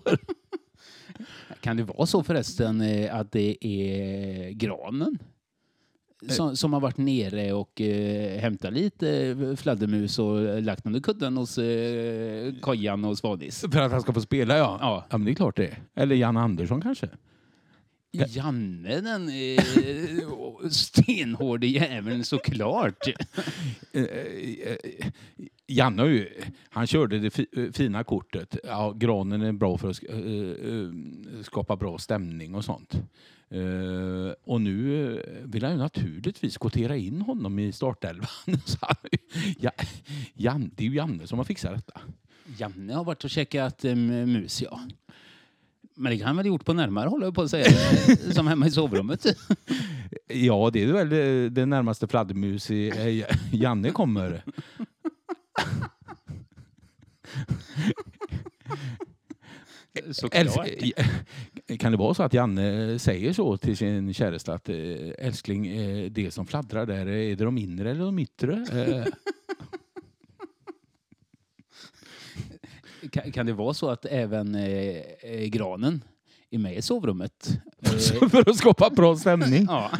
[1.63, 5.19] Kan det vara så förresten eh, att det är granen?
[6.29, 11.57] Som, som har varit nere och eh, hämtat lite fladdermus och lagt under kudden hos
[11.57, 13.65] eh, Kojan och Svadis.
[13.71, 14.77] För att han ska få spela, ja.
[14.81, 15.05] Ja.
[15.09, 15.77] ja men det är klart det.
[15.95, 17.09] Eller Jan Andersson kanske.
[18.13, 23.07] Janne den eh, stenhårde jäveln såklart.
[23.93, 24.77] Eh, eh,
[25.67, 26.29] Janne har ju,
[26.69, 28.55] han körde det fi, eh, fina kortet.
[28.63, 32.93] Ja, granen är bra för att sk- eh, eh, skapa bra stämning och sånt.
[33.49, 38.27] Eh, och nu eh, vill han ju naturligtvis kvotera in honom i startelvan.
[39.59, 39.71] Ja,
[40.33, 42.01] Jan, det är ju Janne som har fixat detta.
[42.57, 44.79] Janne har varit och käkat eh, mus ja.
[45.95, 47.65] Men det kan han väl gjort på närmare håll höll jag på att säga.
[48.33, 49.25] Som hemma i sovrummet.
[50.27, 54.43] Ja, det är väl det, det närmaste fladdermus i, eh, Janne kommer.
[60.11, 60.67] Såklart.
[61.79, 64.75] Kan det vara så att Janne säger så till sin käresta att eh,
[65.17, 68.65] älskling, eh, det som fladdrar där, är det de inre eller de yttre?
[73.11, 76.03] Kan, kan det vara så att även eh, eh, granen
[76.49, 77.49] är med i sovrummet?
[77.81, 77.91] Eh,
[78.29, 79.65] för att skapa bra stämning.
[79.69, 79.91] ja.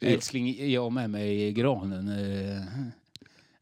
[0.00, 2.10] Älskling, jag har med mig granen.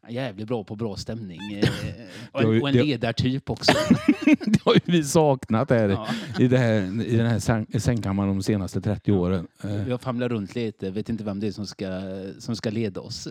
[0.09, 1.39] Eh, jävligt bra på bra stämning.
[1.53, 1.69] Eh,
[2.31, 3.71] och, har ju- en, och en ledartyp också.
[4.45, 6.07] Det har ju vi saknat här, Ja.
[6.39, 9.47] i, det här i den här säng- sängkammaren de senaste 30 åren.
[9.63, 11.87] Eh, Jag famlar runt lite, vet inte vem det är som ska,
[12.39, 13.27] som ska leda oss.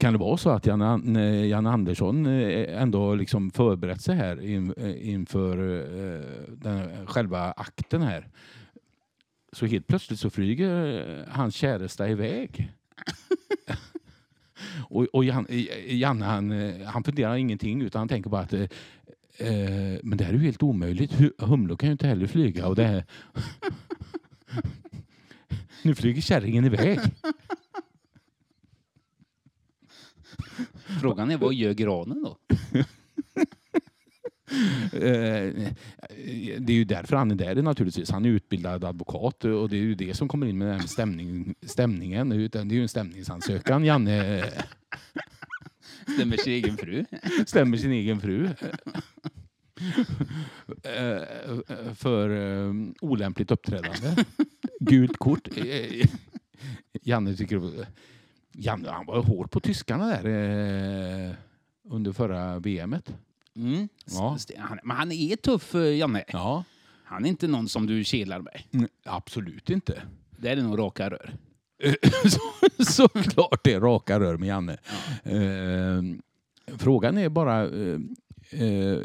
[0.00, 4.14] Kan det vara så att Jan, An- eh, Jan Andersson eh, ändå liksom förberett sig
[4.16, 8.28] här in, eh, inför eh, den, själva akten här?
[9.52, 12.72] Så helt plötsligt så flyger eh, hans käresta iväg.
[14.90, 18.52] och och Jan, eh, Janne han, eh, han funderar ingenting utan han tänker bara att
[18.52, 18.60] eh,
[19.38, 21.12] eh, men det här är ju helt omöjligt.
[21.12, 22.66] Hu- Humlor kan ju inte heller flyga.
[22.68, 23.04] Och det här...
[25.82, 27.00] nu flyger kärringen iväg.
[31.00, 32.36] Frågan är vad gör granen då?
[34.92, 35.52] Eh,
[36.58, 38.10] det är ju därför han är där naturligtvis.
[38.10, 41.54] Han är utbildad advokat och det är ju det som kommer in med den stämning,
[41.62, 42.28] stämningen.
[42.28, 43.84] Det är ju en stämningsansökan.
[43.84, 44.44] Janne
[46.14, 47.04] Stämmer sin egen fru?
[47.46, 48.48] stämmer sin egen fru.
[50.82, 54.24] Eh, För eh, olämpligt uppträdande.
[54.80, 55.48] Gult kort.
[55.56, 56.06] Eh,
[57.02, 57.86] Janne tycker...
[58.54, 60.24] Janne, han var hård på tyskarna där
[61.28, 61.34] eh,
[61.84, 63.14] under förra VMet.
[63.56, 63.88] Mm.
[64.10, 64.36] Ja.
[64.58, 66.24] Han, men han är tuff, eh, Janne.
[66.28, 66.64] Ja,
[67.04, 68.62] Han är inte någon som du kelar med.
[68.72, 70.02] Mm, absolut inte.
[70.38, 71.34] Det är nog raka rör.
[72.28, 74.78] Så- Såklart det är raka rör med Janne.
[75.24, 76.02] Eh,
[76.78, 77.98] frågan är bara eh,
[78.50, 79.00] eh,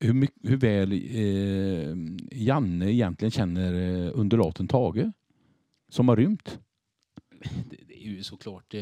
[0.00, 1.96] hur, mycket, hur väl eh,
[2.42, 3.74] Janne egentligen känner
[4.06, 5.10] eh, undulaten Tage
[5.88, 6.58] som har rymt.
[7.70, 8.74] Det, det är ju såklart...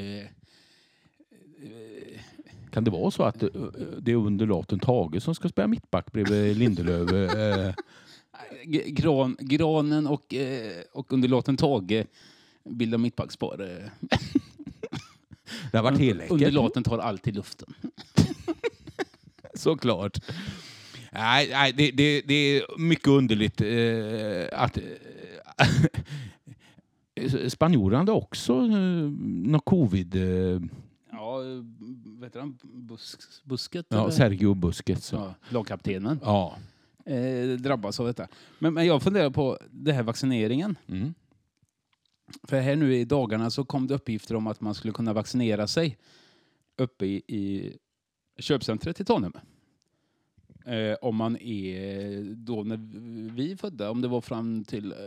[2.70, 3.48] Kan det vara så att eh,
[3.98, 7.10] det är undulaten Tage som ska spela mittback bredvid Lindelöf?
[8.40, 12.06] Eh, Gran, granen och, eh, och underlåten Tage
[12.64, 13.56] bildar mittbackspar.
[15.72, 16.30] Det har varit helläckert.
[16.30, 17.74] Underlåten tar alltid luften.
[19.54, 20.18] Såklart.
[21.12, 24.78] Nej, nej det, det, det är mycket underligt eh, att
[27.52, 30.14] spanjorerna hade också eh, något covid.
[30.14, 30.60] Eh,
[32.32, 32.58] du han?
[32.62, 33.86] Busk, busket?
[33.88, 34.10] ja, eller?
[34.10, 35.12] Sergio Busquets.
[35.12, 35.18] Ja.
[35.18, 36.20] ja, lagkaptenen.
[36.22, 36.56] ja.
[37.04, 38.28] Eh, drabbas av detta.
[38.58, 40.78] Men, men jag funderar på det här vaccineringen.
[40.86, 41.14] Mm.
[42.42, 45.66] För här nu i dagarna så kom det uppgifter om att man skulle kunna vaccinera
[45.66, 45.98] sig
[46.76, 47.76] uppe i, i
[48.38, 49.32] köpcentret i Tanum.
[50.64, 52.76] Eh, om man är då när
[53.34, 54.98] vi är födda, om det var fram till, eh,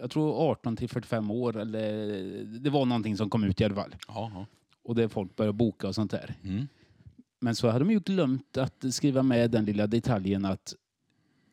[0.00, 2.06] jag tror 18 till 45 år eller
[2.44, 3.94] det var någonting som kom ut i alla fall.
[4.08, 4.46] Ja,
[4.82, 6.34] Och där folk började boka och sånt där.
[6.44, 6.68] Mm.
[7.40, 10.74] Men så hade de ju glömt att skriva med den lilla detaljen att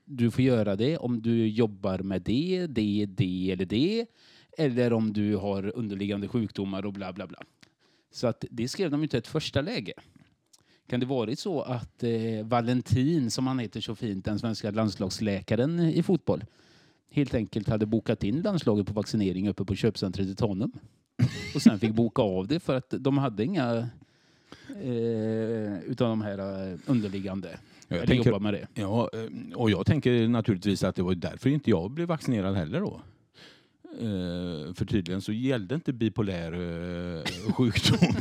[0.05, 4.05] du får göra det om du jobbar med det, det, det eller det.
[4.57, 7.39] Eller om du har underliggande sjukdomar och bla bla bla.
[8.11, 9.93] Så att det skrev de inte i ett första läge.
[10.89, 15.79] Kan det varit så att eh, Valentin, som han heter så fint, den svenska landslagsläkaren
[15.79, 16.45] i fotboll,
[17.11, 20.71] helt enkelt hade bokat in landslaget på vaccinering uppe på köpcentret i Tanum.
[21.55, 23.87] Och sen fick boka av det för att de hade inga
[24.83, 27.59] eh, utav de här eh, underliggande.
[27.87, 28.67] Jag eller tänker- med det.
[28.73, 32.79] Ja, eh, och jag tänker naturligtvis att det var därför inte jag blev vaccinerad heller
[32.79, 33.01] då.
[33.99, 37.97] Eh, för tydligen så gällde inte bipolär eh, sjukdom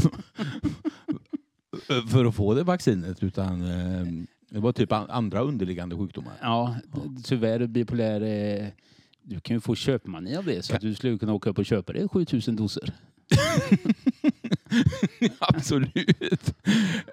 [2.11, 4.07] för att få det vaccinet utan eh,
[4.51, 6.33] det var typ an- andra underliggande sjukdomar.
[6.43, 6.77] Ja,
[7.25, 8.71] tyvärr bipolär...
[9.29, 11.67] Du kan ju få köpmani av det så att du skulle kunna åka upp och
[11.67, 12.95] köpa det 7000 doser.
[15.39, 16.55] Absolut.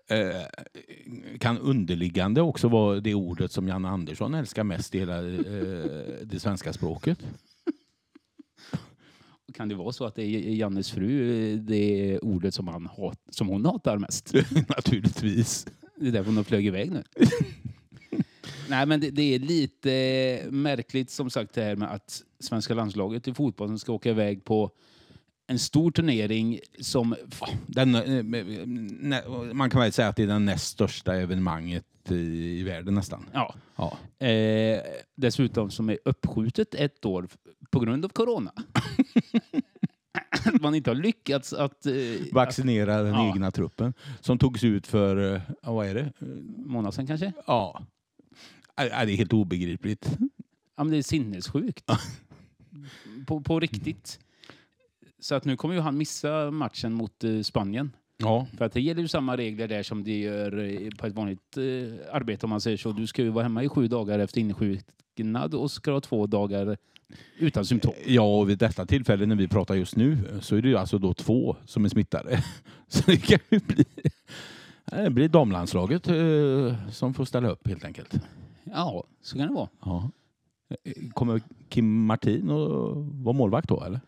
[0.07, 5.33] Eh, kan underliggande också vara det ordet som Janne Andersson älskar mest i hela eh,
[6.23, 7.19] det svenska språket?
[9.53, 13.19] Kan det vara så att det är Jannes fru, eh, det ordet som, han hat,
[13.29, 14.33] som hon hatar mest?
[14.67, 15.65] Naturligtvis.
[15.95, 17.03] Det är därför hon har flög iväg nu.
[18.69, 23.27] Nej, men det, det är lite märkligt som sagt det här med att svenska landslaget
[23.27, 24.71] i fotboll som ska åka iväg på
[25.47, 27.15] en stor turnering som...
[27.67, 29.23] Den, eh,
[29.53, 33.25] man kan väl säga att det är det näst största evenemanget i, i världen nästan.
[33.33, 33.97] Ja, Ja.
[34.27, 34.81] eh,
[35.15, 37.27] dessutom som är uppskjutet ett år
[37.69, 38.51] på grund av corona.
[40.45, 41.85] Att man inte har lyckats att...
[41.85, 41.93] Eh,
[42.31, 43.27] Vaccinera den Ja.
[43.33, 46.11] egna truppen som togs ut för, eh, vad är det?
[46.57, 47.33] månad sedan kanske?
[47.47, 47.85] Ja.
[48.75, 50.17] Det är helt obegripligt.
[50.75, 51.91] Ja, men det är sinnessjukt.
[53.27, 54.19] på, på riktigt.
[55.19, 57.91] Så att nu kommer ju han missa matchen mot eh, Spanien.
[58.17, 58.47] Ja.
[58.57, 61.57] För att det gäller ju samma regler där som det gör eh, på ett vanligt
[61.57, 61.63] eh,
[62.15, 62.91] arbete om man säger så.
[62.91, 66.77] Du ska ju vara hemma i sju dagar efter insjuknad och ska ha två dagar
[67.37, 67.93] utan symptom.
[68.05, 70.97] Ja, och vid detta tillfälle när vi pratar just nu så är det ju alltså
[70.97, 72.43] då två som är smittade.
[72.87, 73.85] Så det kan ju bli,
[74.85, 78.13] det blir damlandslaget eh, som får ställa upp helt enkelt.
[78.65, 79.69] Ja, så kan det vara.
[79.81, 80.11] Ja.
[81.13, 82.69] Kommer Kim Martin att
[83.23, 84.01] vara målvakt då eller?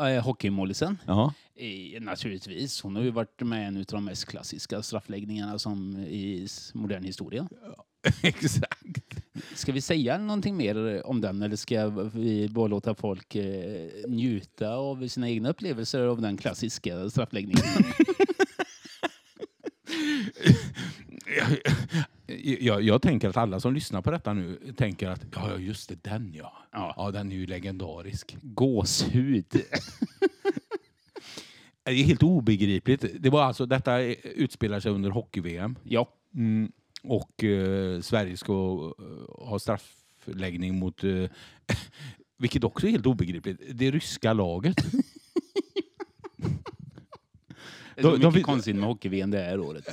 [0.00, 0.98] Eh, Hockeymålisen?
[1.06, 1.34] Ja.
[1.54, 2.82] Eh, naturligtvis.
[2.82, 7.04] Hon har ju varit med i en av de mest klassiska straffläggningarna som i modern
[7.04, 7.48] historia.
[8.22, 9.24] Exakt.
[9.54, 14.74] Ska vi säga någonting mer om den eller ska vi bara låta folk eh, njuta
[14.74, 17.64] av sina egna upplevelser av den klassiska straffläggningen?
[22.60, 25.88] Jag, jag, tänker att alla som lyssnar på detta nu tänker att ja, ja, just
[25.88, 26.52] det, den ja.
[26.72, 26.94] Ja.
[26.96, 28.36] Ja, den är ju legendarisk.
[28.42, 29.46] Gåshud.
[31.84, 33.04] Det är helt obegripligt.
[33.18, 35.76] Det var alltså, detta utspelar sig under hockey-VM.
[35.82, 36.72] Ja, Mm.
[37.02, 38.52] Och eh, Sverige ska
[38.98, 41.24] eh, ha straffläggning mot, eh,
[42.38, 44.76] vilket också är helt obegripligt, det ryska laget.
[48.02, 49.88] De- de mycket vill- konstigt med hockey-VM det här året.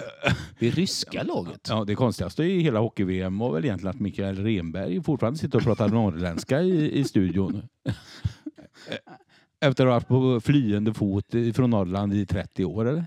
[0.60, 1.68] Det ryska laget.
[1.70, 5.64] Ja, det konstigaste i hela hockey-VM var väl egentligen att Mikael Renberg fortfarande sitter och
[5.64, 7.62] pratar norrländska i, i studion.
[9.62, 13.06] Efter att ha varit på flyende fot från Norrland i 30 år, eller?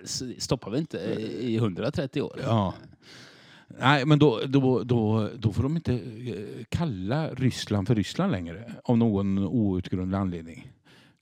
[0.00, 0.98] Alltså, stoppar vi inte
[1.40, 2.40] i 130 år.
[2.42, 2.74] Ja.
[3.80, 8.72] Nej, men då, då, då, då får de inte eh, kalla Ryssland för Ryssland längre
[8.84, 10.72] av någon outgrundlig anledning.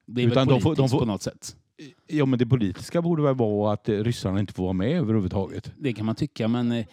[0.06, 1.56] Det är väl Utan de politiskt får- de får- på något sätt.
[2.06, 5.72] Ja, men det politiska borde väl vara att eh, ryssarna inte får vara med överhuvudtaget.
[5.78, 6.66] Det kan man tycka, men...
[6.66, 6.86] eh, Nej,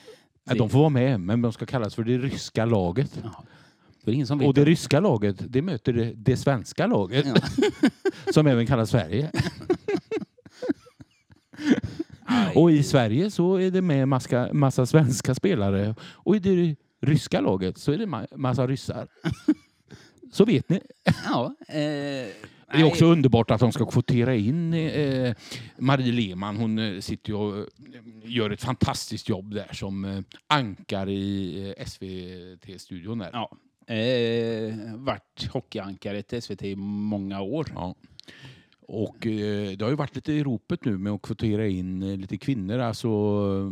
[0.44, 3.20] det- De får vara med, men de ska kallas för det ryska laget.
[3.24, 3.44] Ja.
[4.04, 4.48] Det ingen som vet.
[4.48, 7.36] Och det ryska laget, det möter det, det svenska laget, Ja.
[8.34, 9.32] som även kallas Sverige.
[12.56, 15.96] Och i Sverige så är det med massa, massa svenska spelare.
[16.02, 19.08] Och i det ryska laget så är det ma- massa ryssar.
[20.32, 20.80] Så vet ni.
[21.26, 25.36] Ja, eh, Det är också underbart att de ska kvotera in eh,
[25.78, 26.58] Marie Lehmann.
[26.58, 27.64] Hon eh, sitter och eh,
[28.24, 33.18] gör ett fantastiskt jobb där som eh, ankar i eh, SVT-studion.
[33.18, 33.30] Där.
[33.34, 33.58] Ja.
[33.96, 37.66] Eh, vart hockeyankaret i SVT i många år.
[37.76, 37.96] Ja.
[38.88, 42.38] Och eh, det har ju varit lite i ropet nu med att kvotera in lite
[42.38, 42.80] kvinnor.
[42.80, 43.10] Alltså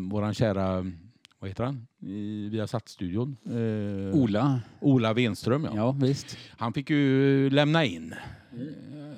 [0.10, 0.92] våran kära,
[1.40, 3.38] vad heter han, i Viasat-studion?
[3.46, 4.62] Eh, Ola.
[4.80, 5.72] Ola Wenström, ja.
[5.76, 6.38] Ja, visst.
[6.58, 8.14] Han fick ju lämna in.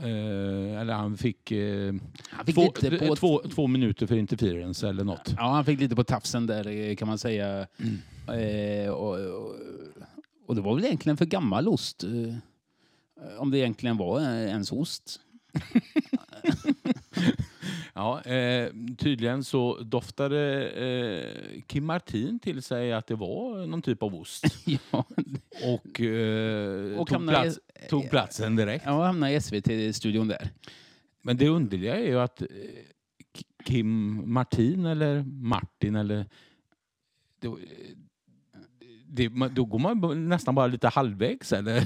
[0.02, 1.94] Eh, eller han fick, eh,
[2.30, 3.16] Han fick två, lite på...
[3.16, 5.34] två, två minuter för interference eller något.
[5.38, 7.68] Ja, han fick lite på tafsen där eh, kan man säga.
[8.28, 8.86] Mm.
[8.86, 9.56] Eh, och, och,
[10.48, 12.04] och det var väl egentligen för gammal ost.
[12.04, 12.36] Eh,
[13.38, 15.20] om det egentligen var eh, ens ost.
[18.02, 24.04] Ja, eh, tydligen så doftade eh, Kim Martin till sig att det var någon typ
[24.04, 24.44] av ost.
[24.66, 25.06] ja,
[25.66, 28.86] Och, eh, Och tog, hamnade i- plats, tog platsen direkt.
[28.86, 30.50] jag hamnade i SVT-studion där.
[31.22, 32.48] Men det underliga är ju att eh,
[33.66, 36.26] Kim Martin eller Martin eller...
[37.40, 37.50] Det,
[39.08, 41.84] det, man- då går man nästan bara lite halvvägs eller?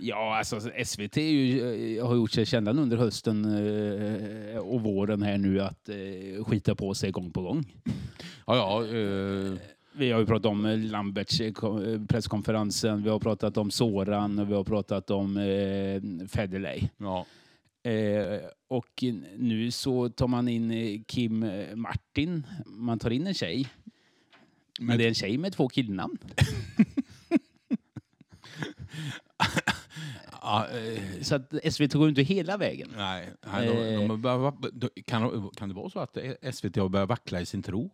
[0.00, 5.38] Ja, alltså SVT ju, eh, har gjort sig kända under hösten eh, och våren här
[5.38, 7.64] nu att eh, skita på sig gång på gång.
[8.46, 8.96] Ja, ja.
[8.98, 9.52] Eh,
[9.92, 14.38] Vi har ju pratat om eh, Lamberts eh, ko- presskonferensen, vi har pratat om Soran
[14.38, 16.82] och vi har pratat om eh, Federley.
[16.96, 17.26] Ja.
[17.90, 19.04] Eh, och
[19.36, 22.46] nu så tar man in Kim Martin.
[22.66, 23.68] Man tar in en tjej.
[24.80, 26.18] Men- det är en tjej med två killnamn.
[30.50, 32.88] Ja, eh, Så att SVT går inte hela vägen.
[32.96, 34.52] nej, nej, de, de Eh.
[34.72, 36.18] de, kan, kan det vara så att
[36.54, 37.90] SVT har börjat vackla i sin tro?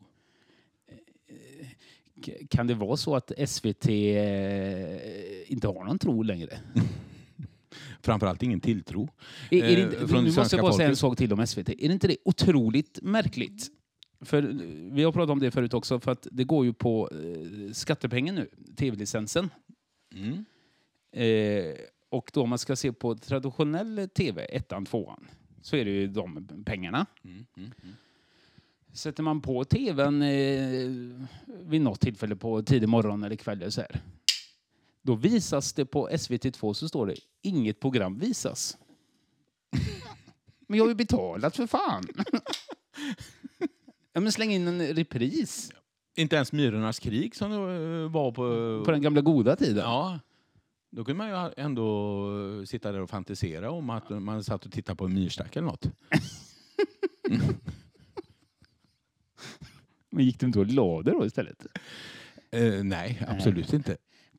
[2.27, 6.59] K- Kan det vara så att SVT eh, inte har någon tro längre?
[8.03, 9.09] Framförallt ingen tilltro.
[9.51, 11.47] Är, är det Eh, inte, från nu måste jag bara säga en sak till om
[11.47, 11.69] SVT.
[11.69, 13.69] Är det inte det otroligt märkligt?
[14.21, 14.49] För eh,
[14.93, 18.35] vi har pratat om det förut också, för att det går ju på eh, skattepengen
[18.35, 19.51] nu, tv-licensen.
[20.15, 20.45] Mm.
[21.13, 21.75] Eh,
[22.15, 25.29] och då om man ska se på traditionell tv, ettan, tvåan,
[25.63, 27.07] så är det ju de pengarna.
[27.25, 27.47] Mm.
[27.57, 27.73] Mm.
[27.83, 27.95] Mm.
[28.93, 30.89] Sätter man på tvn eh,
[31.47, 34.01] vid något tillfälle på tidig morgon eller kväll eller så här.
[35.03, 38.77] Då visas det på SVT2 så står det inget program visas.
[40.67, 42.05] Men jag har ju betalat för fan.
[44.13, 45.73] ja, men släng in en repris
[46.17, 48.85] Inte ens Myrornas krig som det eh, var på...
[48.85, 49.85] på den gamla goda tiden.
[49.85, 50.21] Ja.
[50.97, 54.97] Då kunde man ju ändå sitta där och fantisera om att man satt och tittade
[54.97, 55.87] på en myrstack eller något.
[60.11, 61.67] Men gick du inte och la då istället?
[62.51, 63.97] Eh, nej, absolut inte.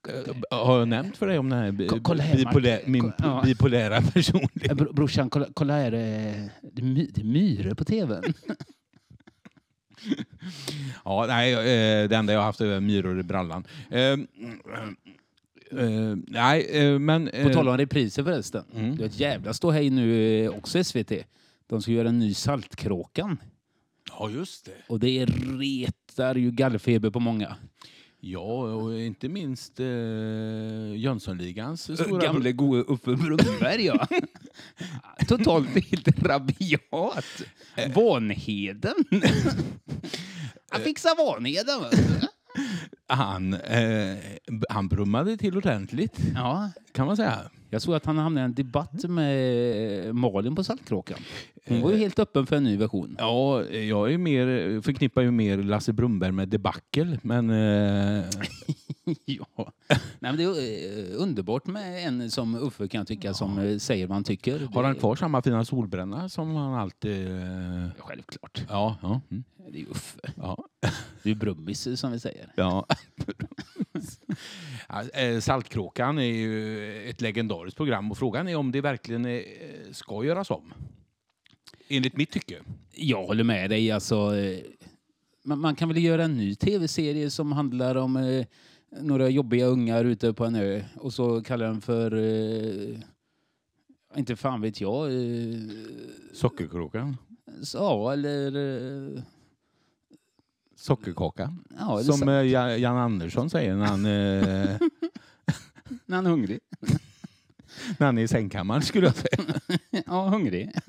[0.10, 2.92] Eh, Har jag nämnt för dig om den här bi- kolla här, bipolä, Martin.
[2.92, 3.42] min ja.
[3.46, 4.72] bipolära personlighet?
[4.72, 5.92] Eh, bro- Brorsan, kolla, kolla här.
[5.94, 8.24] eh, Det är, myror på tvn.
[11.06, 13.64] Ja, nej, eh, det enda jag har haft är myror i brallan.
[15.72, 17.26] Eh, nej, eh, men...
[17.26, 18.66] På eh, tal om repriser förresten.
[18.76, 18.96] Mm.
[18.96, 21.12] Det är ett jävla ståhej nu också SVT.
[21.68, 23.38] De ska göra en ny Saltkråkan.
[24.10, 24.72] Ja, just det.
[24.88, 25.26] Och det
[25.60, 27.56] retar ju gallfeber på många.
[28.20, 28.42] Ja,
[28.74, 29.86] och inte minst eh,
[30.96, 32.24] Jönssonligans stora...
[32.24, 34.08] Gamle gode Uffe Brunnberg ja.
[35.28, 37.44] Totalt helt rabiat.
[37.96, 38.96] Vanheden.
[40.70, 41.82] Han fixar Vanheden.
[43.08, 44.18] Han, eh,
[44.70, 46.70] han brummade till ordentligt, Ja.
[46.94, 47.40] kan man säga.
[47.70, 51.18] Jag såg att han hamnade i en debatt med Malin på Saltkråkan.
[51.68, 53.16] Hon var ju helt öppen för en ny version.
[53.20, 57.50] Ja, jag är mer, förknippar ju mer Lasse Brumberg med debacle, men...
[57.50, 58.24] Eh,
[59.26, 59.46] Ja.
[59.90, 63.78] Nej, men det är eh, underbart med en som Uffe kan jag tycka som eh,
[63.78, 64.60] säger vad han tycker.
[64.74, 67.28] har han kvar samma fina solbränna som han alltid...
[67.28, 68.64] Eh, Självklart.
[68.70, 69.22] ja, ja.
[69.32, 70.20] Mm, Det är ju Uffe.
[70.38, 70.58] ja.
[71.24, 72.54] Det är ju Brummis som vi säger.
[72.56, 72.86] Ja.
[74.90, 79.42] Ja, eh, Saltkråkan är ju ett legendariskt program och frågan är om det verkligen eh,
[79.92, 80.74] ska göras om.
[81.88, 82.62] Enligt mitt tycke.
[82.92, 83.92] Jag håller med dig.
[83.92, 84.60] Alltså, eh,
[85.44, 88.46] man, man kan väl göra en ny tv-serie som handlar om eh,
[89.02, 92.16] några jobbiga ungar ute på en ö och så kallar den för...
[92.16, 93.00] Eh,
[94.18, 95.14] inte fan vet jag.
[95.14, 95.60] Eh,
[96.34, 97.18] Sockerkråkan.
[97.62, 98.56] så, ja, eller...
[99.16, 99.22] Eh,
[100.76, 101.56] Sockerkaka.
[101.80, 104.04] ja, Som så, eh, Jan Andersson säger när han,
[106.06, 106.60] när han är hungrig.
[108.00, 109.60] När han är i sängkammaren skulle jag säga.
[110.06, 110.72] ja, hungrig.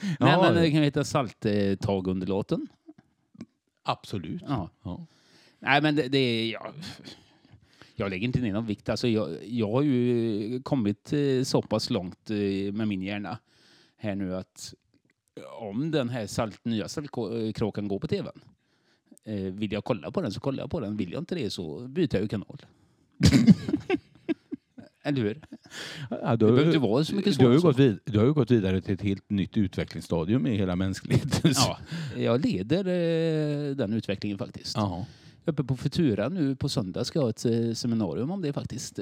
[0.00, 0.42] Nej, Ja.
[0.42, 2.66] men det kan heta Salttagunderlåten.
[3.82, 4.42] Absolut.
[4.48, 4.70] Ja.
[4.82, 5.06] Ja.
[5.58, 6.52] Nej, men det, är...
[6.52, 6.72] Jag,
[7.94, 8.88] jag lägger inte ner någon vikt.
[8.88, 13.38] Alltså, jag, jag har ju kommit eh, så pass långt eh, med min hjärna
[13.96, 14.74] här nu att
[15.60, 18.40] om den här salt, nya Saltkråkan går på tvn
[19.24, 20.96] eh, vill jag kolla på den så kollar jag på den.
[20.96, 22.66] Vill jag inte det så byter jag ju kanal.
[25.06, 25.40] Eller hur?
[26.10, 28.32] Ja, Det behöver inte vara så mycket du, har ju gått vid, du har ju
[28.32, 31.52] gått vidare till ett helt nytt utvecklingsstadium i hela mänskligheten.
[31.54, 31.78] Ja,
[32.16, 34.76] jag leder eh, den utvecklingen faktiskt.
[34.76, 35.06] Ja.
[35.44, 38.98] Uppe på Futura nu på söndag ska jag ha ett eh, seminarium om det faktiskt.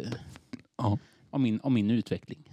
[0.79, 0.99] Ja.
[1.31, 2.51] Om min, om min utveckling.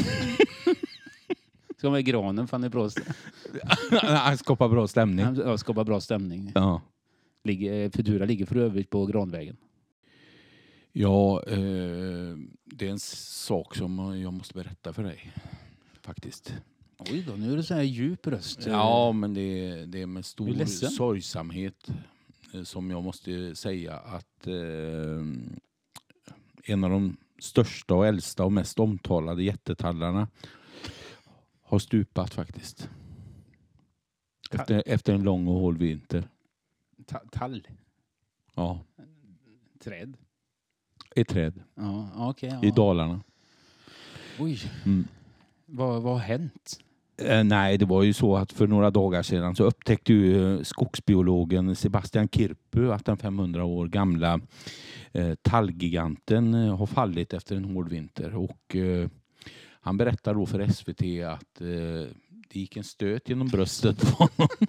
[1.78, 2.88] Ska med granen fan är bra.
[4.02, 5.24] Han skapar bra stämning.
[5.24, 6.52] Han skapar bra stämning.
[6.54, 6.82] Ja.
[7.44, 9.56] Ligger, Futura ligger för övrigt på Granvägen.
[11.00, 15.32] Ja, eh, det är en sak som jag måste berätta för dig.
[16.00, 16.54] Faktiskt.
[16.98, 18.66] Oj då, nu är det så här djup röst.
[18.66, 21.90] Ja, men det är, det är med stor sorgsamhet
[22.54, 25.24] eh, som jag måste säga att eh,
[26.64, 30.28] en av de största och äldsta och mest omtalade jättetallarna
[31.62, 32.90] har stupat faktiskt.
[34.50, 36.28] Efter, efter en lång och hård vinter.
[37.06, 37.68] Ta, tall.
[38.54, 38.80] Ja,
[39.78, 40.16] Träd.
[41.16, 42.48] Ett träd Ja, ja, okej.
[42.62, 42.74] i ja.
[42.74, 43.20] Dalarna.
[44.38, 45.08] Oj, Mm.
[45.66, 46.78] vad, vad har hänt?
[47.22, 50.62] Eh, nej, det var ju så att för några dagar sedan så upptäckte ju eh,
[50.62, 54.40] skogsbiologen Sebastian Kirpu att den 500 år gamla
[55.12, 58.34] eh, tallgiganten eh, har fallit efter en hård vinter.
[58.34, 59.08] Och, eh,
[59.80, 62.12] han berättar då för SVT att eh,
[62.50, 64.48] det gick en stöt genom bröstet på honom.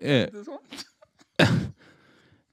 [0.00, 0.28] Eh,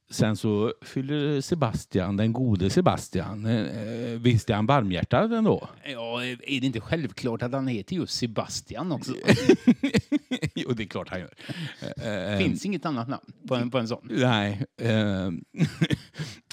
[0.10, 5.70] Sen så fyller Sebastian, den gode Sebastian, eh, visst är han varmhjärtad ändå?
[5.86, 9.14] Ja, är det inte självklart att han heter just Sebastian också?
[10.56, 11.34] jo, det är klart han gör.
[12.34, 14.08] Eh, Finns inget annat namn på en, på en sån.
[14.10, 14.66] Nej.
[14.82, 15.32] Eh,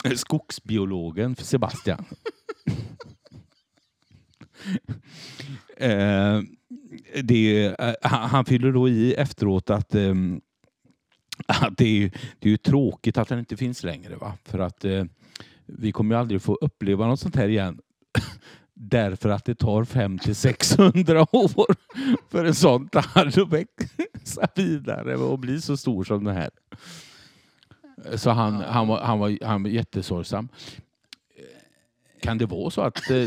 [0.16, 2.04] skogsbiologen för Sebastian.
[5.76, 6.40] eh,
[7.22, 10.14] det, eh, han, han fyller då i efteråt att, eh,
[11.46, 14.16] att det, är, det är ju tråkigt att den inte finns längre.
[14.16, 14.32] Va?
[14.44, 15.04] För att eh,
[15.66, 17.78] vi kommer ju aldrig få uppleva något sånt här igen.
[18.74, 21.74] Därför att det tar 500 600 år
[22.30, 26.50] för en sån tall att växa vidare och bli så stor som den här.
[28.16, 30.48] Så han, han, var, han, var, han var jättesorgsam.
[32.22, 33.26] Kan det vara så att eh,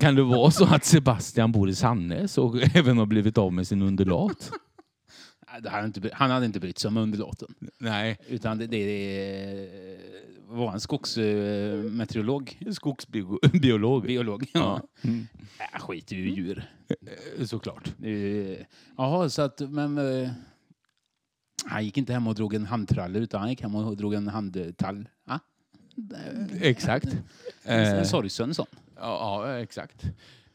[0.00, 3.66] kan det vara så att Sebastian bor i Sannäs och även har blivit av med
[3.66, 4.52] sin undulat?
[5.62, 7.54] Hade inte, han hade inte brytt sig om underlåten.
[7.78, 9.98] Nej, Utan det, det, det
[10.48, 12.58] var en skogsmeteorolog.
[12.72, 14.02] skogsbiolog.
[14.06, 14.50] Biolog.
[14.54, 14.80] Ja.
[15.02, 15.10] Ja.
[15.74, 16.64] Äh, skit i djur.
[17.38, 17.94] Eh, Såklart.
[18.02, 18.58] Eh,
[18.96, 19.60] Jaha, så att...
[19.60, 20.30] Men, eh,
[21.66, 24.28] han gick inte hem och drog en handtralle utan han gick hem och drog en
[24.28, 25.08] handtall.
[25.26, 25.38] Ja?
[26.60, 27.06] Exakt.
[27.62, 28.66] En, Eh, en sorgsen sån.
[28.96, 30.04] Ja, ja exakt.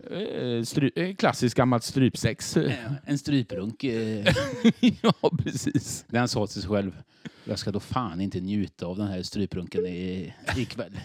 [0.04, 2.58] Eh, Stry, eh, klassiskt gammalt strypsex.
[3.06, 3.84] En stryprunk.
[3.84, 4.34] Eh,
[5.02, 6.06] ja, precis.
[6.12, 7.02] han sa till sig själv.
[7.44, 11.00] Jag ska då fan inte njuta av den här stryprunken i, ikväll.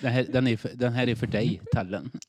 [0.00, 2.10] Den här, den, är för, den här är för dig, tallen.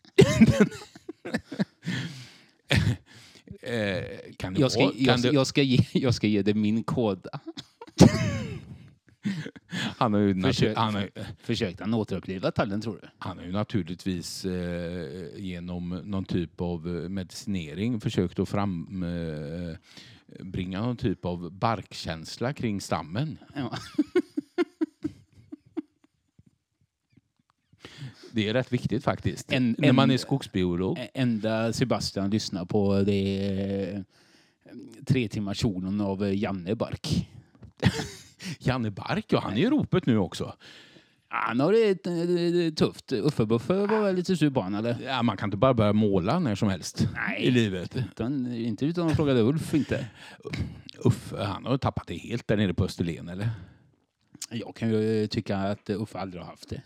[4.38, 7.40] Kan Jag ska, jag, jag, ska ge, jag ska ge dig min koda.
[9.98, 11.10] han, har ju Försök, han, har,
[11.40, 13.08] Försökte han återuppliva tallen tror du?
[13.18, 19.78] han har ju naturligtvis eh, genom någon typ av eh, medicinering försökt att frambringa
[20.78, 23.38] eh, någon typ av barkkänsla kring stammen.
[23.56, 23.78] Ja.
[28.32, 29.52] Det är rätt viktigt faktiskt.
[29.52, 31.00] En- När man en- är skogsbiolog.
[31.14, 33.14] Enda Sebastian lyssnar på det
[33.48, 34.02] är eh,
[35.06, 35.64] tre timmars
[36.02, 37.30] av eh, Janne Bark.
[38.60, 40.56] Janne Bark, ja, han är i ropet nu också.
[41.28, 42.06] Han har det
[42.66, 43.12] eh, tufft.
[43.12, 44.98] Uffe Buffe var väl lite sur på honom, eller?
[45.06, 47.08] Ja, man kan inte bara börja måla när som helst
[47.40, 47.96] i livet.
[47.96, 50.08] Utan, inte utan att fråga Ulf inte.
[50.98, 53.50] Uff, han har tappat det helt där nere på Österlen, eller?
[54.50, 56.82] Jag kan ju tycka att Uffe aldrig har haft det.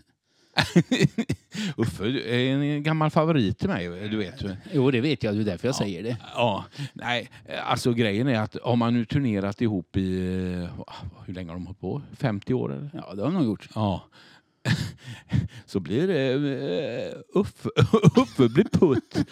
[1.78, 4.44] Uffe är en gammal favorit till mig, du vet.
[4.74, 5.36] Jo, det vet jag.
[5.36, 6.18] Det är därför jag säger det.
[6.36, 7.30] Ja, nej,
[7.66, 10.86] alltså grejen är att har man nu turnerat ihop i, eh,
[11.26, 12.02] hur länge har de hållit på?
[12.18, 12.90] 50 år eller?
[12.94, 13.70] Ja, det har de nog gjort.
[13.76, 14.04] Ja.
[15.66, 17.70] Så blir det uh, Uffe,
[18.22, 19.28] Uffe blir putt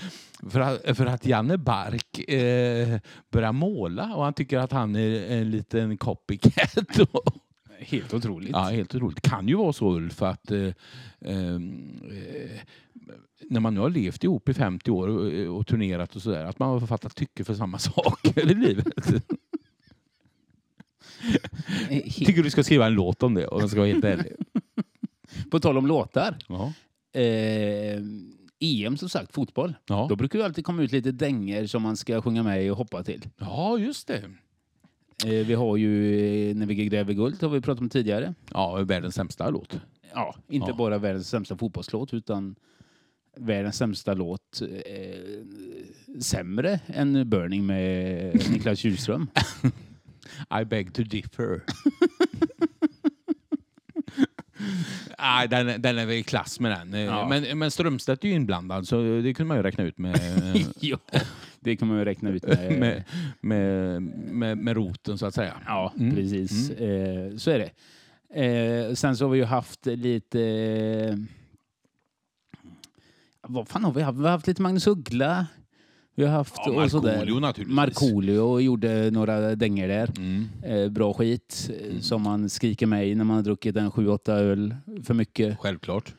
[0.49, 2.99] för att, för att Janne Bark eh,
[3.31, 6.77] börjar måla och han tycker att han är en liten copycat.
[7.79, 8.49] Helt otroligt.
[8.49, 9.23] ja, helt otroligt.
[9.23, 10.73] Det kan ju vara så Ulf att eh,
[11.21, 12.59] ehm, eh,
[13.49, 16.59] när man nu har levt ihop i 50 år och, och turnerat och sådär att
[16.59, 18.87] man har författat tycke för samma saker i livet.
[21.89, 24.33] Helt- Tycker du ska skriva en låt om det om jag ska vara helt ärlig.
[25.51, 26.37] På tal om låtar.
[26.47, 26.73] Ja.
[27.21, 28.01] Eh,
[28.59, 29.73] EM som sagt, fotboll.
[29.87, 30.05] Ja.
[30.09, 32.77] Då brukar det alltid komma ut lite dänger som man ska sjunga med i och
[32.77, 33.29] hoppa till.
[33.39, 34.23] ja, just det.
[35.25, 38.33] Eh, vi har ju eh, När vi gräver guld, har vi pratat om tidigare.
[38.53, 39.79] Ja, världens sämsta låt.
[40.13, 40.75] Ja, inte Ja.
[40.75, 42.55] bara världens sämsta fotbollslåt utan
[43.37, 49.27] världens sämsta låt eh, sämre än Burning med Niklas Kjellström.
[50.61, 51.61] I beg to differ.
[55.19, 57.01] Nej, den, är- den är väl i klass med den.
[57.01, 57.27] Ja.
[57.29, 60.19] Men, men Strömstedt är ju inblandad så det kunde man ju räkna ut med,
[60.79, 60.97] ja,
[61.67, 62.79] det kan man ju räkna ut med.
[62.79, 63.03] med,
[63.41, 64.01] med,
[64.31, 65.53] med, med roten så att säga.
[65.65, 66.15] Ja, Mm.
[66.15, 66.69] precis.
[66.69, 67.71] Eh, så är det.
[68.45, 70.41] Eh, sen så har vi ju haft lite...
[70.41, 71.15] Eh,
[73.47, 74.19] vad fan har vi haft?
[74.19, 75.47] Vi har haft lite Magnus Uggla.
[76.15, 77.39] Vi har haft Ja, och sådär.
[77.39, 77.75] Naturligtvis.
[77.75, 80.09] Markoolio gjorde några dänger där.
[80.17, 80.45] Mm.
[80.63, 84.31] Eh, bra skit eh, som man skriker med i när man har druckit en 7-8
[84.31, 85.57] öl för mycket.
[85.59, 86.13] Självklart.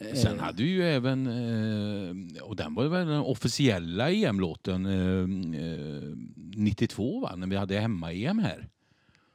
[0.00, 5.60] Eh, Sen hade vi ju även, eh, och den var väl den officiella EM-låten eh,
[5.62, 6.02] eh,
[6.56, 7.36] 92 va?
[7.36, 8.68] När vi hade hemma-EM här.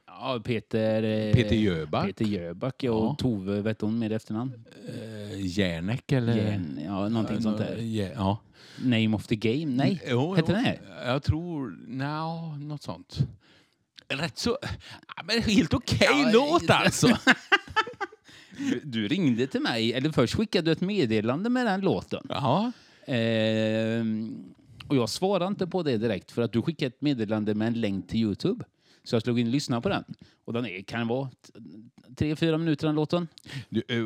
[0.06, 1.02] Ja, Peter...
[1.02, 2.06] eh, Peter Jöback.
[2.06, 3.16] Peter Jöback och Ja.
[3.18, 4.52] Tove, vet hon med efternamn?
[4.88, 6.36] Eh, Järnek eller?
[6.36, 7.76] Järn, ja, någonting sånt där.
[7.76, 8.38] Ja.
[8.82, 9.66] Name of the game?
[9.66, 10.02] Nej.
[10.08, 10.78] Jo, Hette den det?
[11.06, 11.76] Jag tror...
[11.88, 13.18] No, något sånt.
[14.08, 14.58] Rätt så...
[15.24, 17.06] Men helt okej Ja, låt alltså.
[18.58, 22.26] Du, du ringde till mig, eller först skickade du ett meddelande med den låten.
[22.28, 22.72] Ja.
[23.06, 24.44] Ehm,
[24.88, 27.80] och jag svarade inte på det direkt för att du skickade ett meddelande med en
[27.80, 28.64] länk till Youtube.
[29.04, 30.04] Så jag slog in och lyssnade på den.
[30.44, 31.30] Och den är, kan vara
[32.16, 33.28] tre, fyra minuter den låten.
[33.68, 33.96] Du, eh,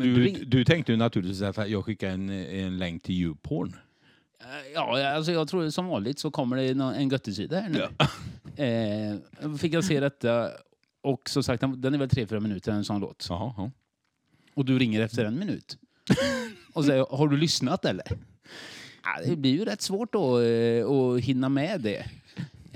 [0.00, 3.76] Du ring- du tänkte ju naturligtvis att jag skickar en, en länk till YouPorn.
[4.40, 7.82] Eh, Ja, alltså jag tror som vanligt så kommer det nå- en göttesida här nu.
[8.64, 10.50] Eh, fick jag se detta
[11.02, 13.26] och som sagt den den är väl tre, fyra minuter en sån låt.
[13.28, 13.70] Jaha, ja.
[14.58, 15.78] Och du ringer efter en minut.
[16.72, 18.04] och säger, har du lyssnat eller?
[19.02, 21.98] Ja, det blir ju rätt svårt då eh, att hinna med det.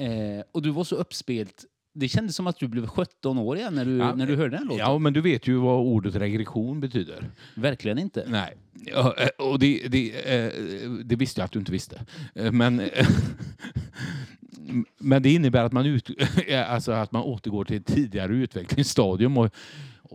[0.05, 1.65] Eh, och du var så uppspelt.
[1.95, 4.57] Det kändes som att du blev 17 år igen när du, Ja, när du hörde
[4.57, 4.79] den låten.
[4.79, 7.31] ja, men du vet ju vad ordet regression betyder.
[7.55, 8.25] Verkligen inte.
[8.29, 8.55] Nej.
[8.87, 10.53] Ja, eh, Och det, det, eh,
[11.05, 12.05] det visste jag att du inte visste.
[12.35, 13.09] Eh, Men, eh,
[14.99, 16.11] men det innebär att man, ut,
[16.67, 19.39] alltså att man återgår till ett tidigare utvecklingsstadium.
[19.39, 19.55] Och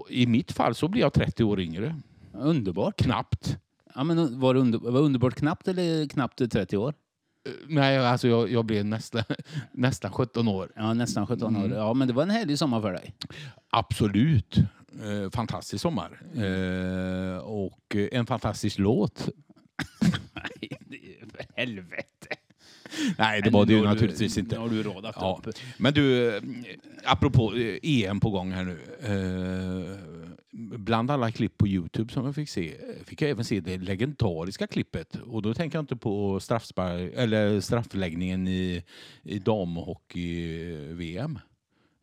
[0.09, 1.95] I mitt fall så blir jag 30 år yngre.
[2.33, 3.01] Underbart.
[3.01, 3.57] Knappt.
[3.95, 6.93] Ja, men var, det under, var underbart knappt eller knappt 30 år?
[7.47, 9.23] Eh, Nej, alltså jag, jag blev nästan,
[9.71, 10.71] nästan 17 år.
[10.75, 11.71] Ja, nästan 17 Mm.
[11.71, 11.77] år.
[11.77, 13.13] Ja, men det var en härlig sommar för dig.
[13.69, 14.57] Absolut.
[15.03, 16.21] Eh, fantastisk sommar.
[16.35, 19.29] Eh, och eh, en fantastisk låt.
[20.33, 22.27] Nej, det är för helvete.
[23.17, 24.55] Nej, det var det ju du- naturligtvis inte.
[24.55, 25.41] Nu har du radat Ja.
[25.45, 25.53] upp.
[25.77, 26.43] Men du, eh,
[27.05, 28.79] apropå eh, EM på gång här nu.
[29.03, 29.97] Eh,
[30.77, 32.73] bland alla klipp på Youtube som jag fick se,
[33.05, 35.15] fick jag även se det legendariska klippet.
[35.15, 36.39] Och då tänker jag inte på
[37.61, 38.83] straffläggningen i,
[39.23, 41.39] i damhockey-VM.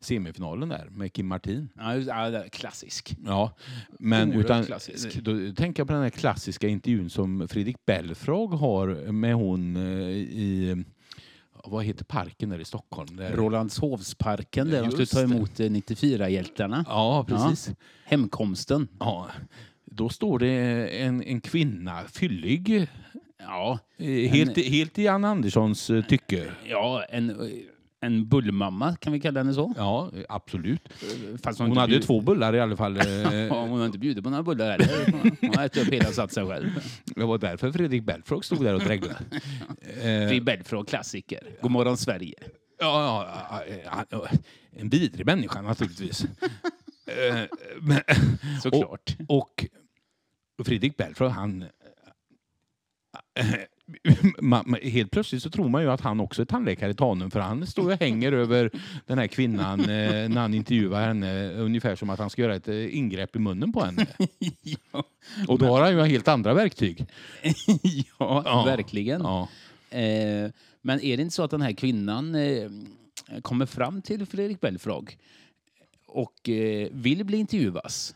[0.05, 1.69] Semifinalen där med Kim Martin.
[1.77, 3.15] Ja, just- ja, klassisk.
[3.25, 3.55] Ja,
[3.99, 5.15] men Oerhört utan, klassisk.
[5.23, 9.81] då tänker jag på den här klassiska intervjun som Fredrik Belfrage har med hon eh,
[10.11, 10.83] i,
[11.65, 13.15] vad heter parken där i Stockholm?
[13.15, 16.85] Där, Rålambshovsparken där de skulle Just ta emot eh, 94-hjältarna.
[16.87, 17.75] Ja, precis.
[18.05, 18.87] Hemkomsten.
[18.99, 19.27] Ja.
[19.85, 20.49] Då står det
[21.01, 22.87] en, en kvinna, fyllig,
[23.39, 26.51] Ja, eh, helt, helt i Ann Anderssons eh, tycke.
[26.69, 27.49] ja en,
[28.05, 29.73] en bullmamma, kan vi kalla henne så?
[29.77, 30.89] Ja, absolut.
[31.43, 32.97] Fast Hon inte hade ju två bullar i alla fall.
[32.99, 35.11] eh, Ja, hon har inte bjudit på några bullar heller.
[35.41, 36.69] Hon har ätit upp hela satsen själv.
[37.05, 39.17] Det var därför Fredrik Belfrage stod där och dreglade.
[40.29, 41.39] Fri Belfrage, klassiker.
[41.61, 42.35] God morgon Sverige.
[42.79, 43.27] Ja,
[44.09, 44.27] ja,
[44.71, 46.25] en vidrig människa naturligtvis.
[47.05, 47.39] Eh,
[47.81, 48.01] men,
[48.61, 49.17] Såklart.
[49.27, 49.65] och
[50.65, 51.65] Fredrik Belfrage, han...
[54.41, 57.39] Man, helt plötsligt så tror man ju att han också är tandläkare i Tanum för
[57.39, 58.71] han står och hänger över
[59.05, 59.85] den här kvinnan eh,
[60.29, 63.71] när han intervjuar henne ungefär som att han ska göra ett eh, ingrepp i munnen
[63.73, 64.05] på henne.
[64.91, 65.03] ja.
[65.47, 67.05] Och då har han ju helt andra verktyg.
[68.19, 68.63] ja, Ja.
[68.65, 69.21] verkligen.
[69.21, 69.49] Ja.
[69.97, 72.69] Eh, men är det inte så att den här kvinnan eh,
[73.41, 75.17] kommer fram till Fredrik Belfrage
[76.07, 78.15] och eh, vill bli intervjuas?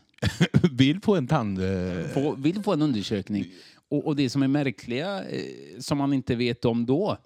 [0.72, 1.58] Vill få en tand...
[1.58, 3.46] eh, Få, vill få en undersökning.
[3.90, 5.42] Och, och det som är märkliga, eh,
[5.78, 7.16] som man inte vet om då,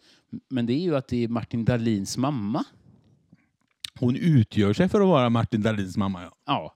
[0.49, 2.65] men det är ju att det är Martin Dahlins mamma.
[4.01, 6.23] Hon utgör sig för att vara Martin Dahlins mamma.
[6.23, 6.31] Ja.
[6.47, 6.75] Ja.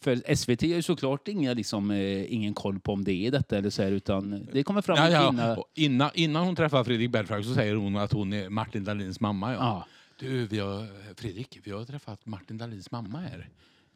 [0.00, 3.58] För SVT har ju såklart inga, liksom, eh, ingen koll på om det är detta
[3.58, 5.56] eller så här, utan det kommer fram Ja, ja.
[5.56, 9.20] Och Innan, innan hon träffar Fredrik Belfrage så säger hon att hon är Martin Dahlins
[9.20, 9.52] mamma.
[9.52, 9.58] Ja.
[9.58, 9.86] Ja.
[10.18, 13.48] Du, vi har, Fredrik, vi har träffat Martin Dahlins mamma här.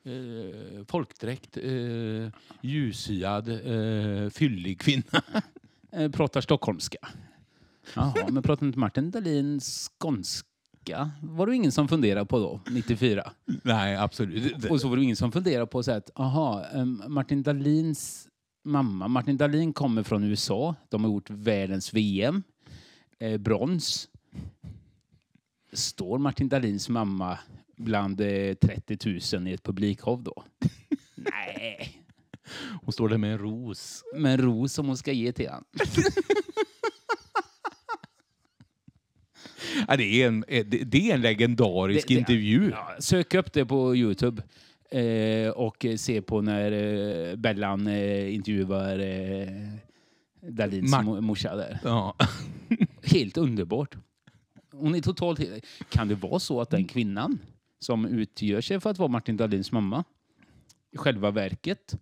[0.06, 2.30] Eh, folkdräkt, eh,
[2.62, 5.22] ljushyad, eh, fyllig kvinna.
[5.96, 6.98] Eh, pratar stockholmska.
[7.94, 11.10] Jaha, men pratar inte Martin Dahlin skånska?
[11.22, 13.32] Var det ingen som funderade på då, 94?
[13.62, 14.70] Nej, absolut.
[14.70, 16.64] Och så var det ingen som funderade på så att, aha,
[17.08, 18.28] Martin Dahlins
[18.64, 20.74] mamma, Martin Dahlin kommer från USA.
[20.88, 22.42] De har gjort världens VM,
[23.18, 24.08] eh, brons.
[25.72, 27.38] Står Martin Dahlins mamma
[27.76, 30.44] bland eh, 30 000 i ett publikhov då?
[31.14, 32.00] Nej,
[32.82, 34.02] Hon står där med en ros.
[34.16, 35.64] men ros som hon ska ge till han.
[39.88, 42.70] Ja, det, är en, eh, det, är en legendarisk Det- det- intervju.
[42.70, 44.42] Ja, sök upp det på Youtube
[44.90, 49.48] eh, och se på när eh, Bellan eh, intervjuar eh,
[50.48, 51.78] Dahlins Mart- mo- morsa där.
[51.84, 52.16] Ja.
[53.02, 53.96] Helt underbart.
[54.72, 55.40] Hon är totalt...
[55.88, 57.38] Kan det vara så att den kvinnan
[57.84, 60.04] som utgör sig för att vara Martin Dahlins mamma
[60.90, 61.94] i själva verket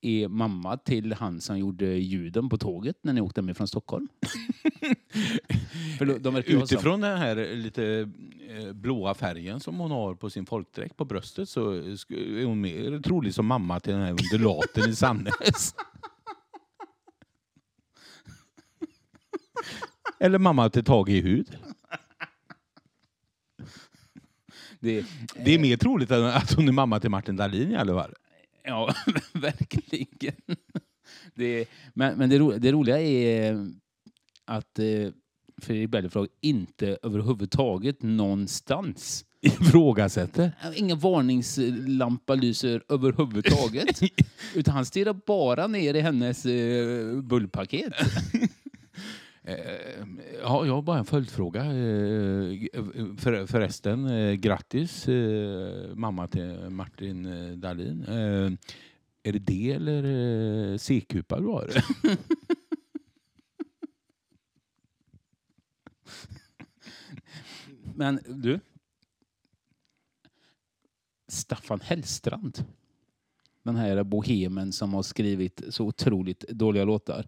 [0.00, 4.08] är mamma till han som gjorde ljuden på tåget när ni åkte hem från Stockholm.
[6.20, 8.10] De, Utifrån den här lite
[8.48, 13.00] eh, blåa färgen som hon har på sin folkdräkt på bröstet så är hon mer
[13.02, 15.74] trolig som mamma till den här undulaten i Sannäs.
[20.20, 21.58] Eller mamma till Tage i hud.
[24.86, 25.04] Det,
[25.44, 28.14] Det är mer troligt att hon är mamma till Martin Dahlin i alla fall.
[28.64, 28.94] Ja,
[29.32, 30.56] verkligen.
[31.34, 33.68] Det, men men det, ro, det roliga är
[34.44, 35.10] att eh,
[35.62, 40.52] Fredrik Belfrage inte överhuvudtaget någonstans Ifrågasätter.
[40.74, 44.00] Ingen varningslampa lyser överhuvudtaget.
[44.54, 47.92] utan han stirrar bara ner i hennes eh, bullpaket.
[49.46, 50.04] Eh,
[50.42, 51.64] ja, jag har bara en följdfråga.
[51.64, 51.70] Eh,
[53.16, 55.06] för, förresten, eh, grattis
[55.94, 57.28] mamma till Martin
[57.60, 58.04] Dahlin.
[59.22, 61.70] Är det D eller C-kupa du har?
[67.94, 68.60] Men du.
[71.28, 72.64] Staffan Hellstrand.
[73.62, 77.26] Den här bohemen som har skrivit så otroligt dåliga låtar.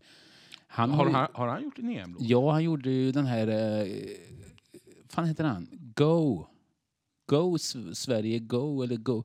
[0.70, 2.22] Han har, han, har han gjort en EM-låt?
[2.22, 3.48] Ja, han gjorde ju den här...
[3.48, 3.86] Eh,
[5.08, 5.68] fan heter han?
[5.94, 6.46] Go.
[7.26, 7.58] Go
[7.92, 9.24] Sverige, Go eller Go.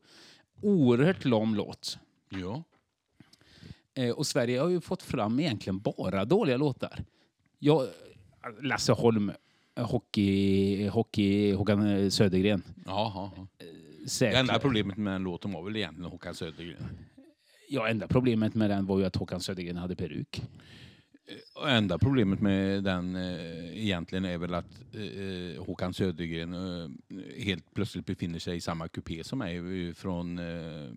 [0.62, 1.98] Oerhört lång låt.
[2.30, 2.64] Ja.
[3.94, 7.04] Eh, och Sverige har ju fått fram egentligen bara dåliga låtar.
[7.60, 7.88] Jag,
[8.62, 9.32] Lasse Holm,
[9.76, 12.64] eh, hockey, hockey, Håkan Södergren.
[12.86, 13.32] Jaha.
[14.04, 14.40] Det Säkert.
[14.40, 16.88] enda problemet med den låten var väl egentligen Håkan Södergren.
[17.70, 20.42] Ja, enda problemet med den var ju att Håkan Södergren hade peruk.
[21.56, 26.90] Och enda problemet med den eh, egentligen är väl att eh, Håkan Södergren eh,
[27.44, 30.40] helt plötsligt befinner sig i samma kupé som mig eh, från...
[30.40, 30.46] Eh,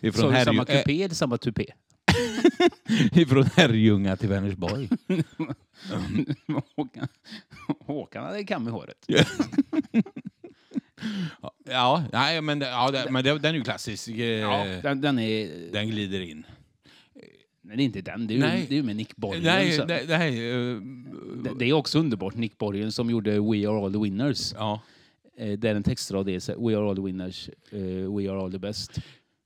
[0.00, 1.66] ifrån, det samma Herrljunga, kupé eller samma tupé?
[2.88, 4.88] eh, ifrån Herrljunga till Vänersborg.
[6.76, 7.08] Håkan,
[7.80, 9.06] Håkan hade kam i håret.
[11.64, 14.08] Ja, nej, men, ja, det, men den är ju klassisk.
[14.08, 15.72] Eh, Ja, den, den är...
[15.72, 16.46] Den glider in.
[17.66, 18.26] Nej, det är inte den.
[18.26, 19.42] Det är, ju, det är med Nick Borgen.
[19.42, 20.80] Nej, nej, nej eh,
[21.42, 22.34] det, det är också underbart.
[22.34, 24.52] Nick Borgen som gjorde We are all the winners.
[24.52, 24.80] ja.
[25.36, 28.52] Eh, där en textrad är så We are all the winners, eh, we are all
[28.52, 28.98] the best.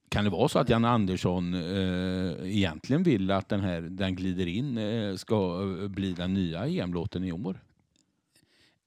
[0.08, 4.46] Kan det vara så att Janne Andersson eh, egentligen vill att den här Den glider
[4.46, 7.60] in eh, ska bli den nya EM-låten i år?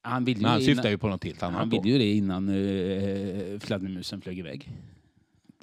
[0.01, 1.59] Han ville ju, Men han syftar innan, ju på något helt annat.
[1.59, 4.69] han ville ju det innan eh, fladdermusen flög iväg.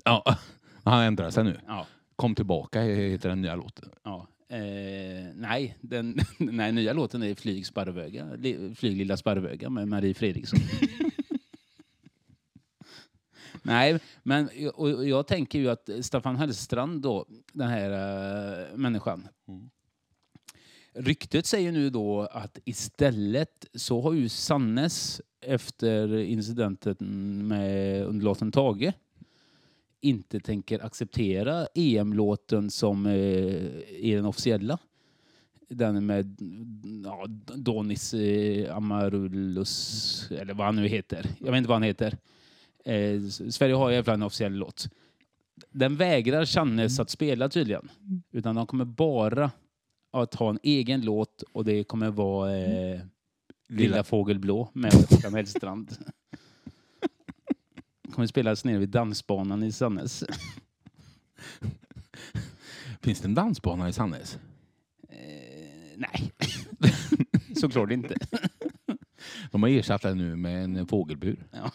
[0.04, 0.36] Ja,
[0.84, 1.60] han ändrar sig nu.
[1.66, 1.86] Ja.
[2.18, 3.90] Kom tillbaka heter den nya låten.
[4.02, 4.26] Ja.
[4.48, 8.28] Eh, nej, den nej, nya låten är Flyg Sparvöga,
[8.74, 10.58] Flyg lilla Sparvöga med Marie Fredriksson.
[13.62, 19.28] nej, men och jag tänker ju att Staffan Hellstrand då, den här eh, människan.
[19.48, 19.70] Mm.
[20.94, 26.96] Ryktet säger nu då att istället så har ju Sannes efter incidenten
[27.48, 28.92] med undulaten Tage
[30.00, 34.78] inte tänker acceptera EM-låten som eh, är den officiella.
[35.68, 36.36] Den med
[37.04, 37.26] ja,
[37.56, 41.26] Donis eh, Amarulus, eller vad han nu heter.
[41.38, 42.16] Jag vet inte vad han heter.
[42.84, 44.88] Eh, Sverige har fall en officiell låt.
[45.70, 47.90] Den vägrar Channes att spela tydligen.
[48.32, 49.50] Utan de kommer bara
[50.10, 53.00] att ha en egen låt och det kommer vara eh,
[53.68, 55.96] Lilla fågel blå med Håkan Hellstrand.
[58.12, 60.24] Kommer spelas nere vid dansbanan i Sannäs.
[63.02, 64.38] Finns det en dansbana i Sannäs?
[65.08, 66.32] Eh, nej,
[67.60, 68.14] såklart inte.
[69.50, 71.46] De har ersatt den nu med en fågelbur.
[71.50, 71.72] Ja.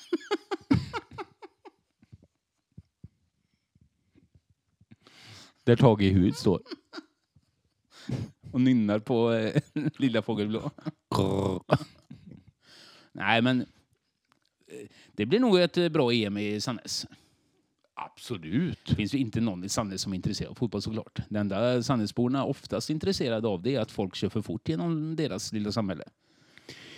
[5.64, 6.62] Där Tage i hud står.
[8.52, 10.72] Och nynnar på eh, Lilla fågel blå.
[13.12, 13.66] Nej, men
[15.16, 17.06] det blir nog ett eh, bra EM i Sannäs.
[17.96, 18.80] Absolut.
[18.88, 21.20] Det finns ju inte någon i Sannäs som är intresserad av fotboll såklart.
[21.30, 25.16] Det enda Sannäsborna oftast är intresserade av det är att folk kör för fort genom
[25.16, 26.04] deras lilla samhälle.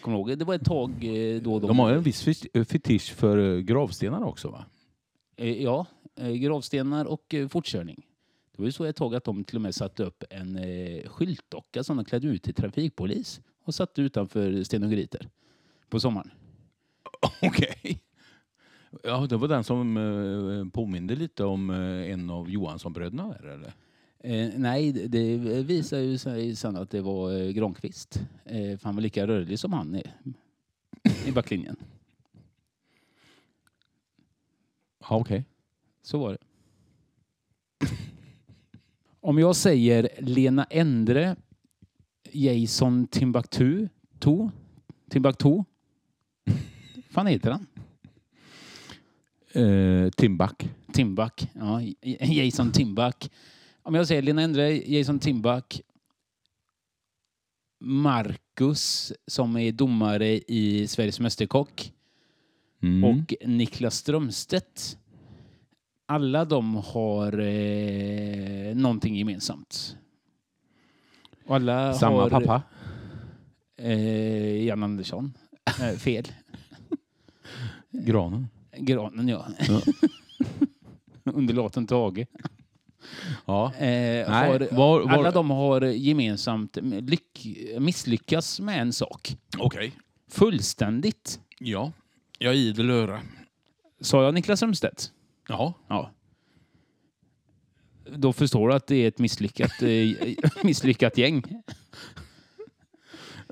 [0.01, 0.37] Kommer ihåg?
[0.39, 3.59] Det var ett tag eh, då De har ju en viss fet- fetisch för eh,
[3.59, 4.65] gravstenar också va?
[5.35, 8.05] Eh, Ja, eh, gravstenar och eh, fortkörning.
[8.51, 11.07] Det var ju så ett tag att de till och med satte upp en eh,
[11.09, 15.29] skyltdocka som de klädde ut till trafikpolis och satte utanför Stenogriter
[15.89, 16.31] på sommaren.
[17.41, 18.01] Okej.
[19.03, 23.73] Ja, det var den som eh, påminde lite om eh, en av Johansson-bröderna där eller?
[24.19, 28.19] Eh, nej, det- det visar ju sig sen att det var eh, Granqvist.
[28.45, 30.11] Eh, för han var lika rörlig som han är
[31.27, 31.75] i backlinjen.
[35.09, 35.45] Ja, okej.
[36.01, 36.37] Så var det.
[39.19, 41.35] Om jag säger Lena Endre,
[42.31, 43.87] Jason Timbuktu,
[44.19, 44.49] to,
[45.09, 45.63] Timbuktu.
[47.15, 47.67] Fan heter han?
[49.53, 50.69] Eh, Timbuk.
[50.93, 51.47] Timbuk.
[51.53, 51.81] Ja,
[52.19, 53.31] Jason Timbuk.
[53.83, 55.81] Om jag säger Lena Endre, Jason Timbuk,
[57.79, 61.91] Marcus som är domare i Sveriges Mästerkock
[62.83, 63.03] Mm.
[63.03, 64.97] och Niklas Strömstedt.
[66.05, 69.97] Alla de har eh, någonting gemensamt.
[71.45, 72.61] Och alla Samma har, pappa.
[73.77, 75.33] Eh, Jan Andersson.
[75.81, 76.27] Eh, fel.
[78.01, 78.47] Granen.
[78.77, 79.45] Granen, ja.
[79.67, 79.81] Ja.
[81.33, 82.25] Underlåten Tage.
[83.45, 83.73] Ja.
[83.73, 87.47] Eh, Nej, har, var- var- Alla de har gemensamt lyck,
[87.79, 89.37] misslyckats med en sak.
[89.57, 89.91] Okej.
[90.31, 91.39] Fullständigt.
[91.59, 91.91] Ja.
[92.39, 93.21] Jag är idel öra.
[94.01, 95.11] Sa jag Niklas Strömstedt?
[95.47, 95.73] Ja.
[95.87, 96.11] Ja.
[98.15, 101.43] Då förstår du att det är ett misslyckat, eh, misslyckat gäng.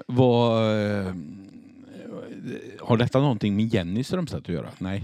[0.07, 0.63] Vad,
[1.07, 1.13] eh,
[2.79, 4.69] har detta någonting med Jenny Strömstedt att göra?
[4.77, 5.03] Nej.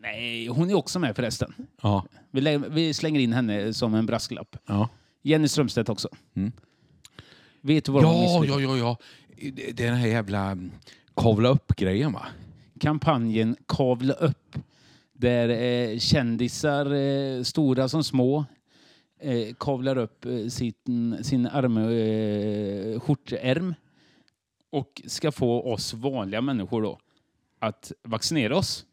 [0.00, 1.54] Nej, hon är också med förresten.
[1.82, 2.04] Ja.
[2.30, 4.56] Vi, lä- vi slänger in henne som en brasklapp.
[4.66, 4.88] Ja.
[5.22, 6.08] Jenny Strömstedt också.
[6.34, 6.52] Mm.
[7.60, 8.62] Vet du vad de Ja, misslyckades?
[8.64, 8.96] ja, ja,
[9.40, 9.52] ja.
[9.52, 10.70] Det är den här jävla mm,
[11.16, 12.26] kavla upp-grejen va?
[12.80, 14.56] Kampanjen Kavla upp.
[15.12, 18.44] Där eh, kändisar, eh, stora som små,
[19.20, 23.74] eh, kavlar upp eh, sin, sin arm, eh, skjortärm
[24.72, 26.98] och ska få oss vanliga människor då
[27.58, 28.86] att vaccinera oss.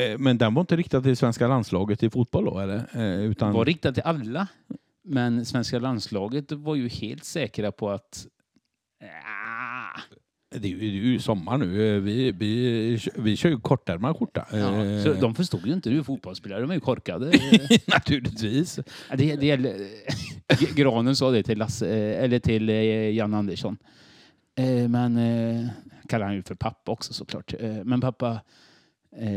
[0.00, 2.88] Eh, Men den var inte riktad till svenska landslaget i fotboll då eller?
[2.92, 3.52] Eh, Utan...
[3.52, 4.48] var riktat till alla.
[5.02, 8.26] Men svenska landslaget var ju helt säkra på att
[10.60, 12.00] Det är ju, sommar nu.
[12.00, 14.46] Vi, vi, vi kör ju kortärmad skjorta.
[14.52, 17.26] ja, Eh, så de förstod ju inte du är fotbollsspelare, de är ju korkade.
[17.86, 18.80] Naturligtvis.
[19.16, 19.88] Det, det gäller,
[20.76, 22.74] Granen sa det till, Lasse, eh, eller till eh,
[23.10, 23.76] Jan Andersson.
[24.88, 25.18] Men
[26.08, 27.54] kallar han ju för pappa också såklart.
[27.84, 28.40] Men pappa...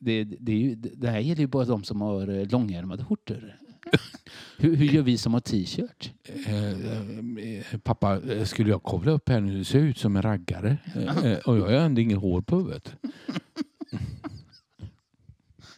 [0.00, 3.56] Det, det, är ju, det här gäller ju bara de som har långärmade skjortor.
[4.60, 6.10] Hur, hur gör vi som har t-shirt?
[6.46, 9.58] Eh, eh, pappa, eh, skulle jag kavla upp här nu?
[9.58, 10.76] Det ser ut som en raggare.
[11.24, 12.92] Eh, Och jag har ändå inget hår på huvudet.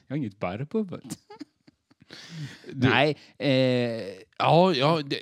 [0.06, 1.18] Jag har inget barr på huvudet.
[2.72, 3.48] Nej, eh,
[4.38, 5.18] Ja, ja det,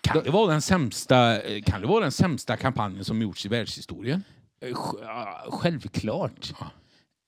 [0.00, 4.24] kan, det vara den sämsta, kan det vara den sämsta kampanjen som gjorts i världshistorien?
[5.48, 6.52] Självklart.
[6.60, 6.70] Ja.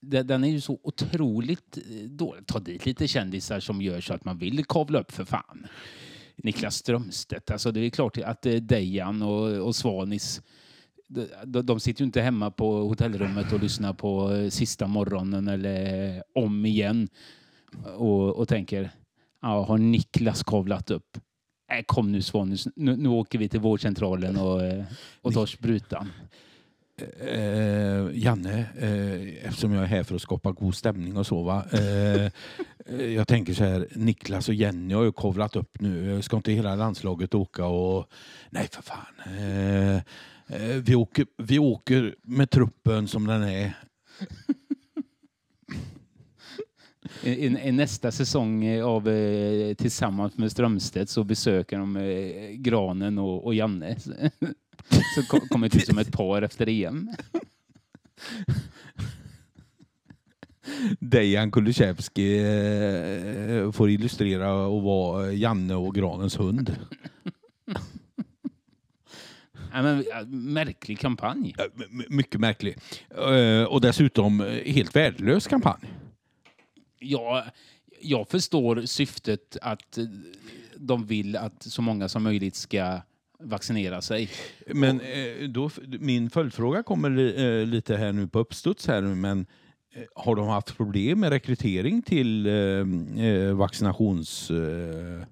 [0.03, 2.46] Den är ju så otroligt eh, dålig.
[2.46, 5.66] Ta dit lite kändisar som gör så att man vill kavla upp för fan.
[6.36, 10.42] Niklas Strömstedt, alltså det är klart att eh, Dejan och, och Svanis
[11.44, 16.22] de, de- sitter ju inte hemma på hotellrummet och lyssnar på eh, sista morgonen eller
[16.34, 17.09] om igen
[17.96, 18.90] och, och tänker
[19.42, 21.18] ja, har Niklas kavlat upp?
[21.68, 24.61] Nej, kom nu Svanis, nu, nu åker vi till vårdcentralen och,
[25.20, 26.09] och tar sprutan.
[27.20, 31.42] Eh, Janne, eh, eftersom jag är här för att skapa god stämning och så.
[31.42, 31.64] Va?
[31.72, 32.30] Eh, eh
[33.14, 36.22] jag tänker så här, Niklas och Jenny har ju kovlat upp nu.
[36.22, 38.07] Ska inte hela landslaget åka och...
[38.50, 39.36] Nej, för fan.
[39.38, 43.72] Eh, eh vi, åker, vi åker med truppen som den är.
[47.22, 53.18] I, i, nästa säsong eh, av eh, Tillsammans med Strömstedt så besöker de eh, Granen
[53.18, 53.96] och, och Janne.
[55.14, 57.10] Så ko- kommer det ut som ett par efter EM.
[60.98, 62.40] Dejan Kulusevski
[63.72, 66.76] får illustrera och vara Janne och Granens hund.
[69.74, 70.04] Ja, men,
[70.52, 71.54] märklig kampanj.
[71.90, 72.76] My- Mycket märklig.
[73.68, 75.80] Och dessutom helt värdelös kampanj.
[77.03, 77.44] Ja,
[78.00, 79.98] jag förstår syftet att
[80.76, 83.00] de vill att så många som möjligt ska
[83.40, 84.28] vaccinera sig.
[84.66, 89.46] Men eh, då, min följdfråga kommer eh, lite här nu på uppstuds här nu, men
[89.94, 95.26] eh, har de haft problem med rekrytering till eh, vaccinationsviljan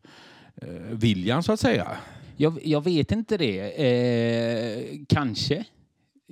[0.93, 1.97] viljan, så att säga?
[2.37, 5.07] Jag, jag vet inte det.
[5.09, 5.65] Kanske.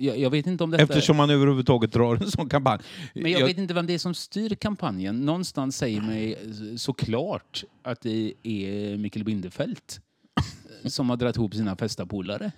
[0.01, 0.83] Jag, jag vet inte om detta...
[0.83, 2.79] Eftersom man överhuvudtaget drar en sån kampanj.
[3.13, 5.25] Men jag, vet inte vem det är som styr kampanjen.
[5.25, 6.37] Någonstans säger mig
[6.77, 9.77] såklart att det är Mikael Bindefeld
[10.85, 12.51] som har dragit ihop sina festapolare.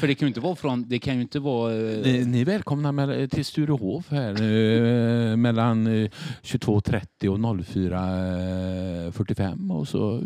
[0.00, 0.88] För det kan ju inte vara från...
[0.88, 1.74] Det kan ju inte vara...
[1.74, 6.10] eh, Ni, ni är välkomna med, till Sturehof här eh, mellan eh,
[6.42, 10.22] 22.30 och 04.45 och så eh,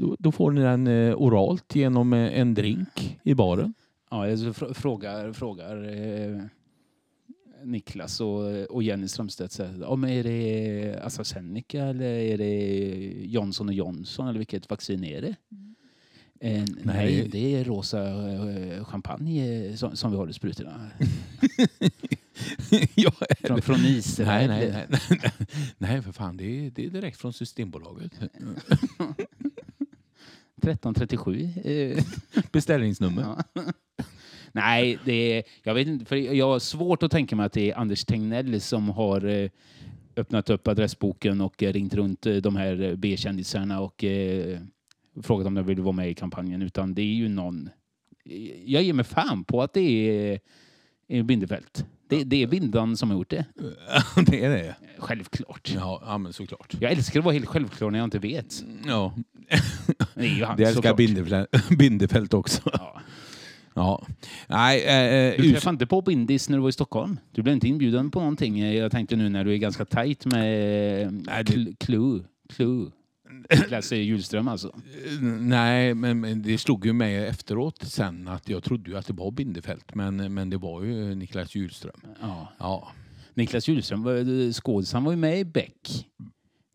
[0.00, 3.74] då, då får ni den eh, oralt genom eh, en drink i baren.
[4.10, 6.42] Ja, jag fr- frågar, frågar eh,
[7.64, 8.40] Niklas och,
[8.70, 14.38] och Jenny Strömstedt säger ja, men är det AstraZeneca eller är det Johnson Johnson eller
[14.38, 15.34] vilket vaccin är det?
[16.40, 20.90] Eh, nej, det är rosa eh, champagne eh, som, som vi har i sprutorna.
[22.94, 23.12] ja,
[23.44, 24.50] Från, från nej, Israel.
[24.50, 25.30] nej, nej, nej.
[25.78, 26.36] nej, för fan.
[26.36, 28.12] Det är, det är direkt från Systembolaget.
[30.70, 31.48] 1337.
[31.64, 32.04] Eh,
[32.52, 33.22] Beställningsnummer.
[33.22, 33.62] Ja.
[34.52, 37.70] Nej, det är, jag vet inte, för jag har svårt att tänka mig att det
[37.70, 39.50] är Anders Tegnell som har eh,
[40.16, 44.58] öppnat upp adressboken och eh, ringt runt de här B-kändisarna och eh,
[45.22, 46.62] frågat om de vill vara med i kampanjen.
[46.62, 47.68] Utan det är ju någon...
[48.64, 50.40] Jag ger mig fan på att det är,
[51.08, 51.86] är Bindefält.
[52.18, 53.44] Det, det är Bindan som har gjort det.
[54.26, 54.74] det är det.
[54.98, 55.72] Självklart.
[55.74, 56.74] Ja, ja men såklart.
[56.80, 58.64] Jag älskar att vara helt självklar när jag inte vet.
[58.86, 59.14] Ja.
[60.14, 60.96] Det är ju han Det älskar såklart.
[60.96, 62.60] Bindefält, Bindefält också.
[62.72, 63.00] Ja.
[63.76, 64.06] Ja.
[64.46, 67.18] Nej, eh, Du us- träffade inte på Bindis när du var i Stockholm?
[67.32, 68.74] Du blev inte inbjuden på någonting?
[68.74, 72.20] Jag tänkte nu när du är ganska tajt med Nej, det- Cl- Clue.
[72.48, 72.90] Clue.
[73.50, 74.76] Niklas Hjulström alltså.
[75.40, 79.12] Nej, men, men det slog ju mig efteråt sen att jag trodde ju att det
[79.12, 82.00] var Bindefält, men, men det var ju Niklas Hjulström.
[82.20, 82.48] Ja.
[82.58, 82.88] Ja.
[83.34, 86.06] Niklas Hjulström, var- skådisen var ju med i Beck.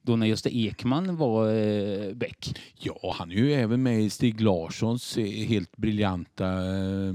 [0.02, 2.60] Då när Gösta Ekman var eh, Beck.
[2.80, 7.14] ja, han är ju även med i Stig Larssons eh, helt briljanta eh,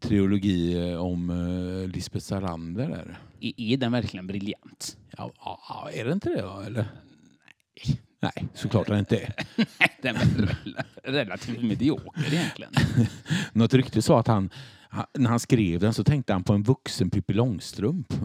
[0.00, 2.88] trilogi eh, om eh, Lisbeth Salander.
[2.88, 3.18] Där.
[3.40, 4.96] Är, är den verkligen briljant?
[5.16, 5.32] Ja,
[5.94, 6.86] är det inte det eller?
[7.84, 8.00] Nej,
[8.54, 9.34] såklart den inte är.
[9.56, 10.56] Nej, den är
[11.02, 12.72] relativt medioker egentligen.
[13.52, 14.50] Något rykte sa att han,
[14.88, 18.14] han, när han skrev den så tänkte han på en vuxen Pippi Långstrump.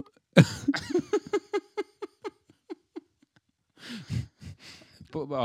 [5.12, 5.36] På,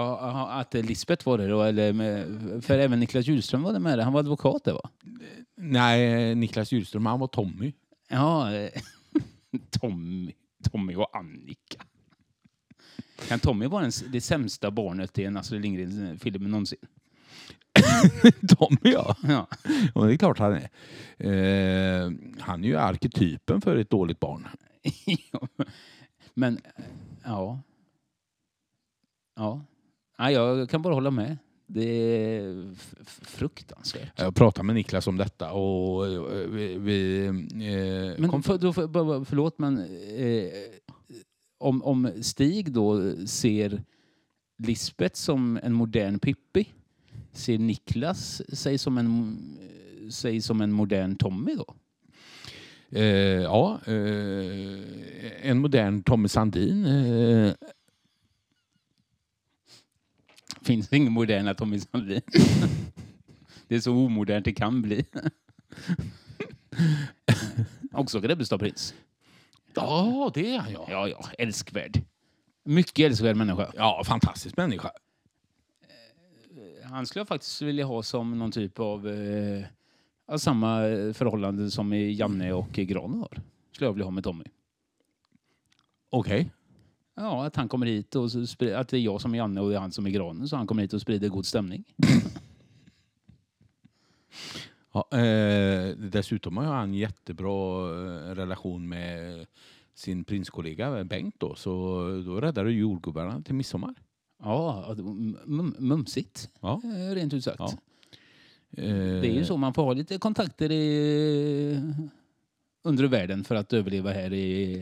[0.51, 3.99] att Lisbeth var det då, eller med, för även Niklas Hjulström var det med.
[4.01, 4.91] Han var advokat där va?
[5.57, 7.73] Nej, Niklas Hjulström, han var Tommy.
[8.09, 8.71] Ja, eh,
[9.81, 10.33] Tommy,
[10.71, 11.85] Tommy och Annika.
[13.27, 16.79] Kan Tommy vara den, det sämsta barnet i en Astrid Lindgren-film någonsin?
[18.49, 19.17] Tommy ja.
[19.23, 19.47] Ja.
[19.95, 20.69] ja det är klart han är.
[21.17, 24.49] Eh, han är ju arketypen för ett dåligt barn.
[26.35, 26.61] Men,
[27.25, 27.61] ja.
[29.37, 29.65] Ja.
[30.19, 30.31] ja.
[30.31, 31.37] Jag kan bara hålla med.
[31.67, 32.75] Det är
[33.23, 34.13] fruktansvärt.
[34.17, 36.79] Jag pratade med Niklas om detta och eh, vi...
[36.79, 37.33] vi eh,
[38.19, 40.51] Men kom, för, då, för, förlåt, men eh,
[41.59, 43.83] om, om Stig då ser
[44.59, 46.69] Lisbeth som en modern Pippi,
[47.33, 49.39] ser Niklas sig som en,
[50.11, 51.75] sig som en modern Tommy då?
[52.91, 53.03] eh,
[53.43, 56.87] ja, eh, en modern Tommy Sandin.
[56.87, 57.55] Eh,
[60.63, 62.21] Finns det ingen moderna Tommy Sandin?
[63.69, 65.05] det är så omodernt det kan bli.
[67.93, 68.95] Också Grebbestad-prins.
[69.75, 70.87] Ja, det är han ja.
[70.91, 72.03] Ja, ja, älskvärd.
[72.65, 73.73] Mycket älskvärd människa.
[73.77, 74.91] Ja, fantastisk människa.
[76.85, 79.65] Han skulle jag faktiskt vilja ha som någon typ av eh,
[80.27, 83.41] av samma eh, förhållande som i Janne och Gran har.
[83.73, 84.45] Skulle jag vilja ha med Tommy.
[86.11, 86.51] Okej.
[87.17, 89.61] Ja, att han kommer hit och så spri- att det är jag som är Janne
[89.61, 91.85] och det är han som är Granen så han kommer hit och sprider god stämning.
[95.11, 99.47] Ja, eh, dessutom har han en jättebra eh, relation med
[99.95, 101.71] sin prinskollega Bengt då, så
[102.27, 103.95] då räddar du jordgubbarna till midsommar.
[104.43, 104.95] Ja,
[105.47, 106.51] mum- mumsigt.
[106.61, 106.81] Ja.
[106.85, 107.59] eh, Rent ut sagt.
[107.59, 107.73] Ja.
[108.83, 108.85] Eh,
[109.21, 111.93] Det är ju så, man får ha lite kontakter i
[112.85, 114.79] undre världen för att överleva här i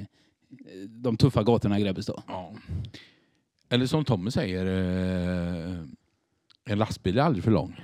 [0.50, 2.22] eh, de tuffa gatorna i Grebbestad.
[2.28, 2.52] Ja.
[3.68, 5.76] Eller som Tommy säger, eh,
[6.64, 7.80] en lastbil är aldrig för lång.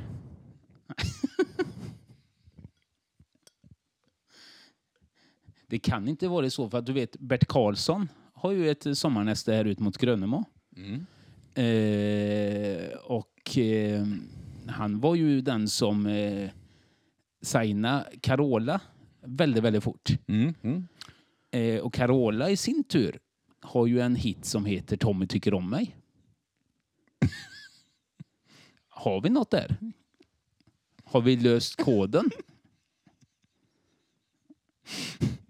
[5.73, 9.53] Det kan inte vara så för att du vet Bert Karlsson har ju ett sommarnäste
[9.53, 10.45] här ut mot Grönemo.
[10.77, 11.07] Mm.
[11.55, 14.07] Eh, och eh,
[14.67, 16.51] han var ju den som eh,
[17.43, 18.81] signade Carola
[19.21, 20.11] väldigt, väldigt fort.
[20.27, 20.55] Mm.
[20.63, 20.89] Mm.
[21.51, 23.19] Eh, och Carola i sin tur
[23.61, 25.97] har ju en hit som heter Tommy tycker om mig.
[28.89, 29.77] har vi något där?
[31.05, 32.31] Har vi löst koden?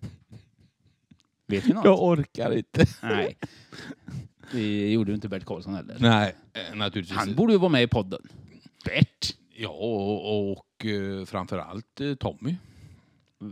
[1.53, 1.85] Vet vi något?
[1.85, 2.87] Jag orkar inte.
[3.03, 3.37] Nej.
[4.53, 5.97] Det gjorde ju inte Bert Karlsson heller.
[6.01, 7.19] Nej, eh, naturligtvis.
[7.19, 8.21] Han borde ju vara med i podden.
[8.85, 9.37] Bert?
[9.57, 12.57] Ja, och, och eh, framförallt eh, Tommy.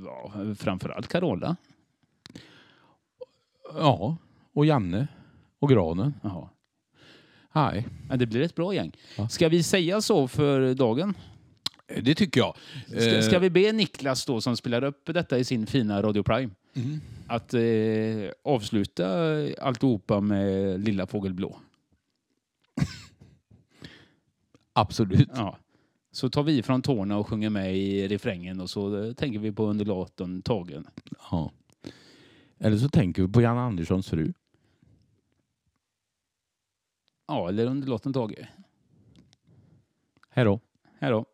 [0.04, 1.56] Ja, framförallt Carola.
[3.74, 4.16] Ja,
[4.52, 5.08] och Janne.
[5.58, 6.14] Och Granen.
[6.22, 6.48] Jaha.
[7.54, 8.92] Nej, Ja, det blir ett bra gäng.
[9.16, 9.28] Ja.
[9.28, 11.14] Ska vi säga så för dagen?
[11.88, 12.56] eh, det tycker jag.
[13.02, 16.50] Ska, ska vi be Niklas då som spelar upp detta i sin fina Radio Prime
[17.30, 19.06] Att eh, avsluta
[19.60, 21.56] alltihopa med Lilla Fågel Blå.
[24.72, 25.30] Absolut.
[25.34, 25.58] Ja.
[26.12, 29.52] Så tar vi från tårna och sjunger med i refrängen och så eh, tänker vi
[29.52, 30.86] på undulaten Tagen.
[31.30, 31.52] Ja.
[32.58, 34.32] Eller så tänker vi på Jan Anderssons fru.
[37.28, 38.48] Ja, eller undulaten Tage.
[40.30, 40.60] Hej då.
[40.98, 41.26] Här då.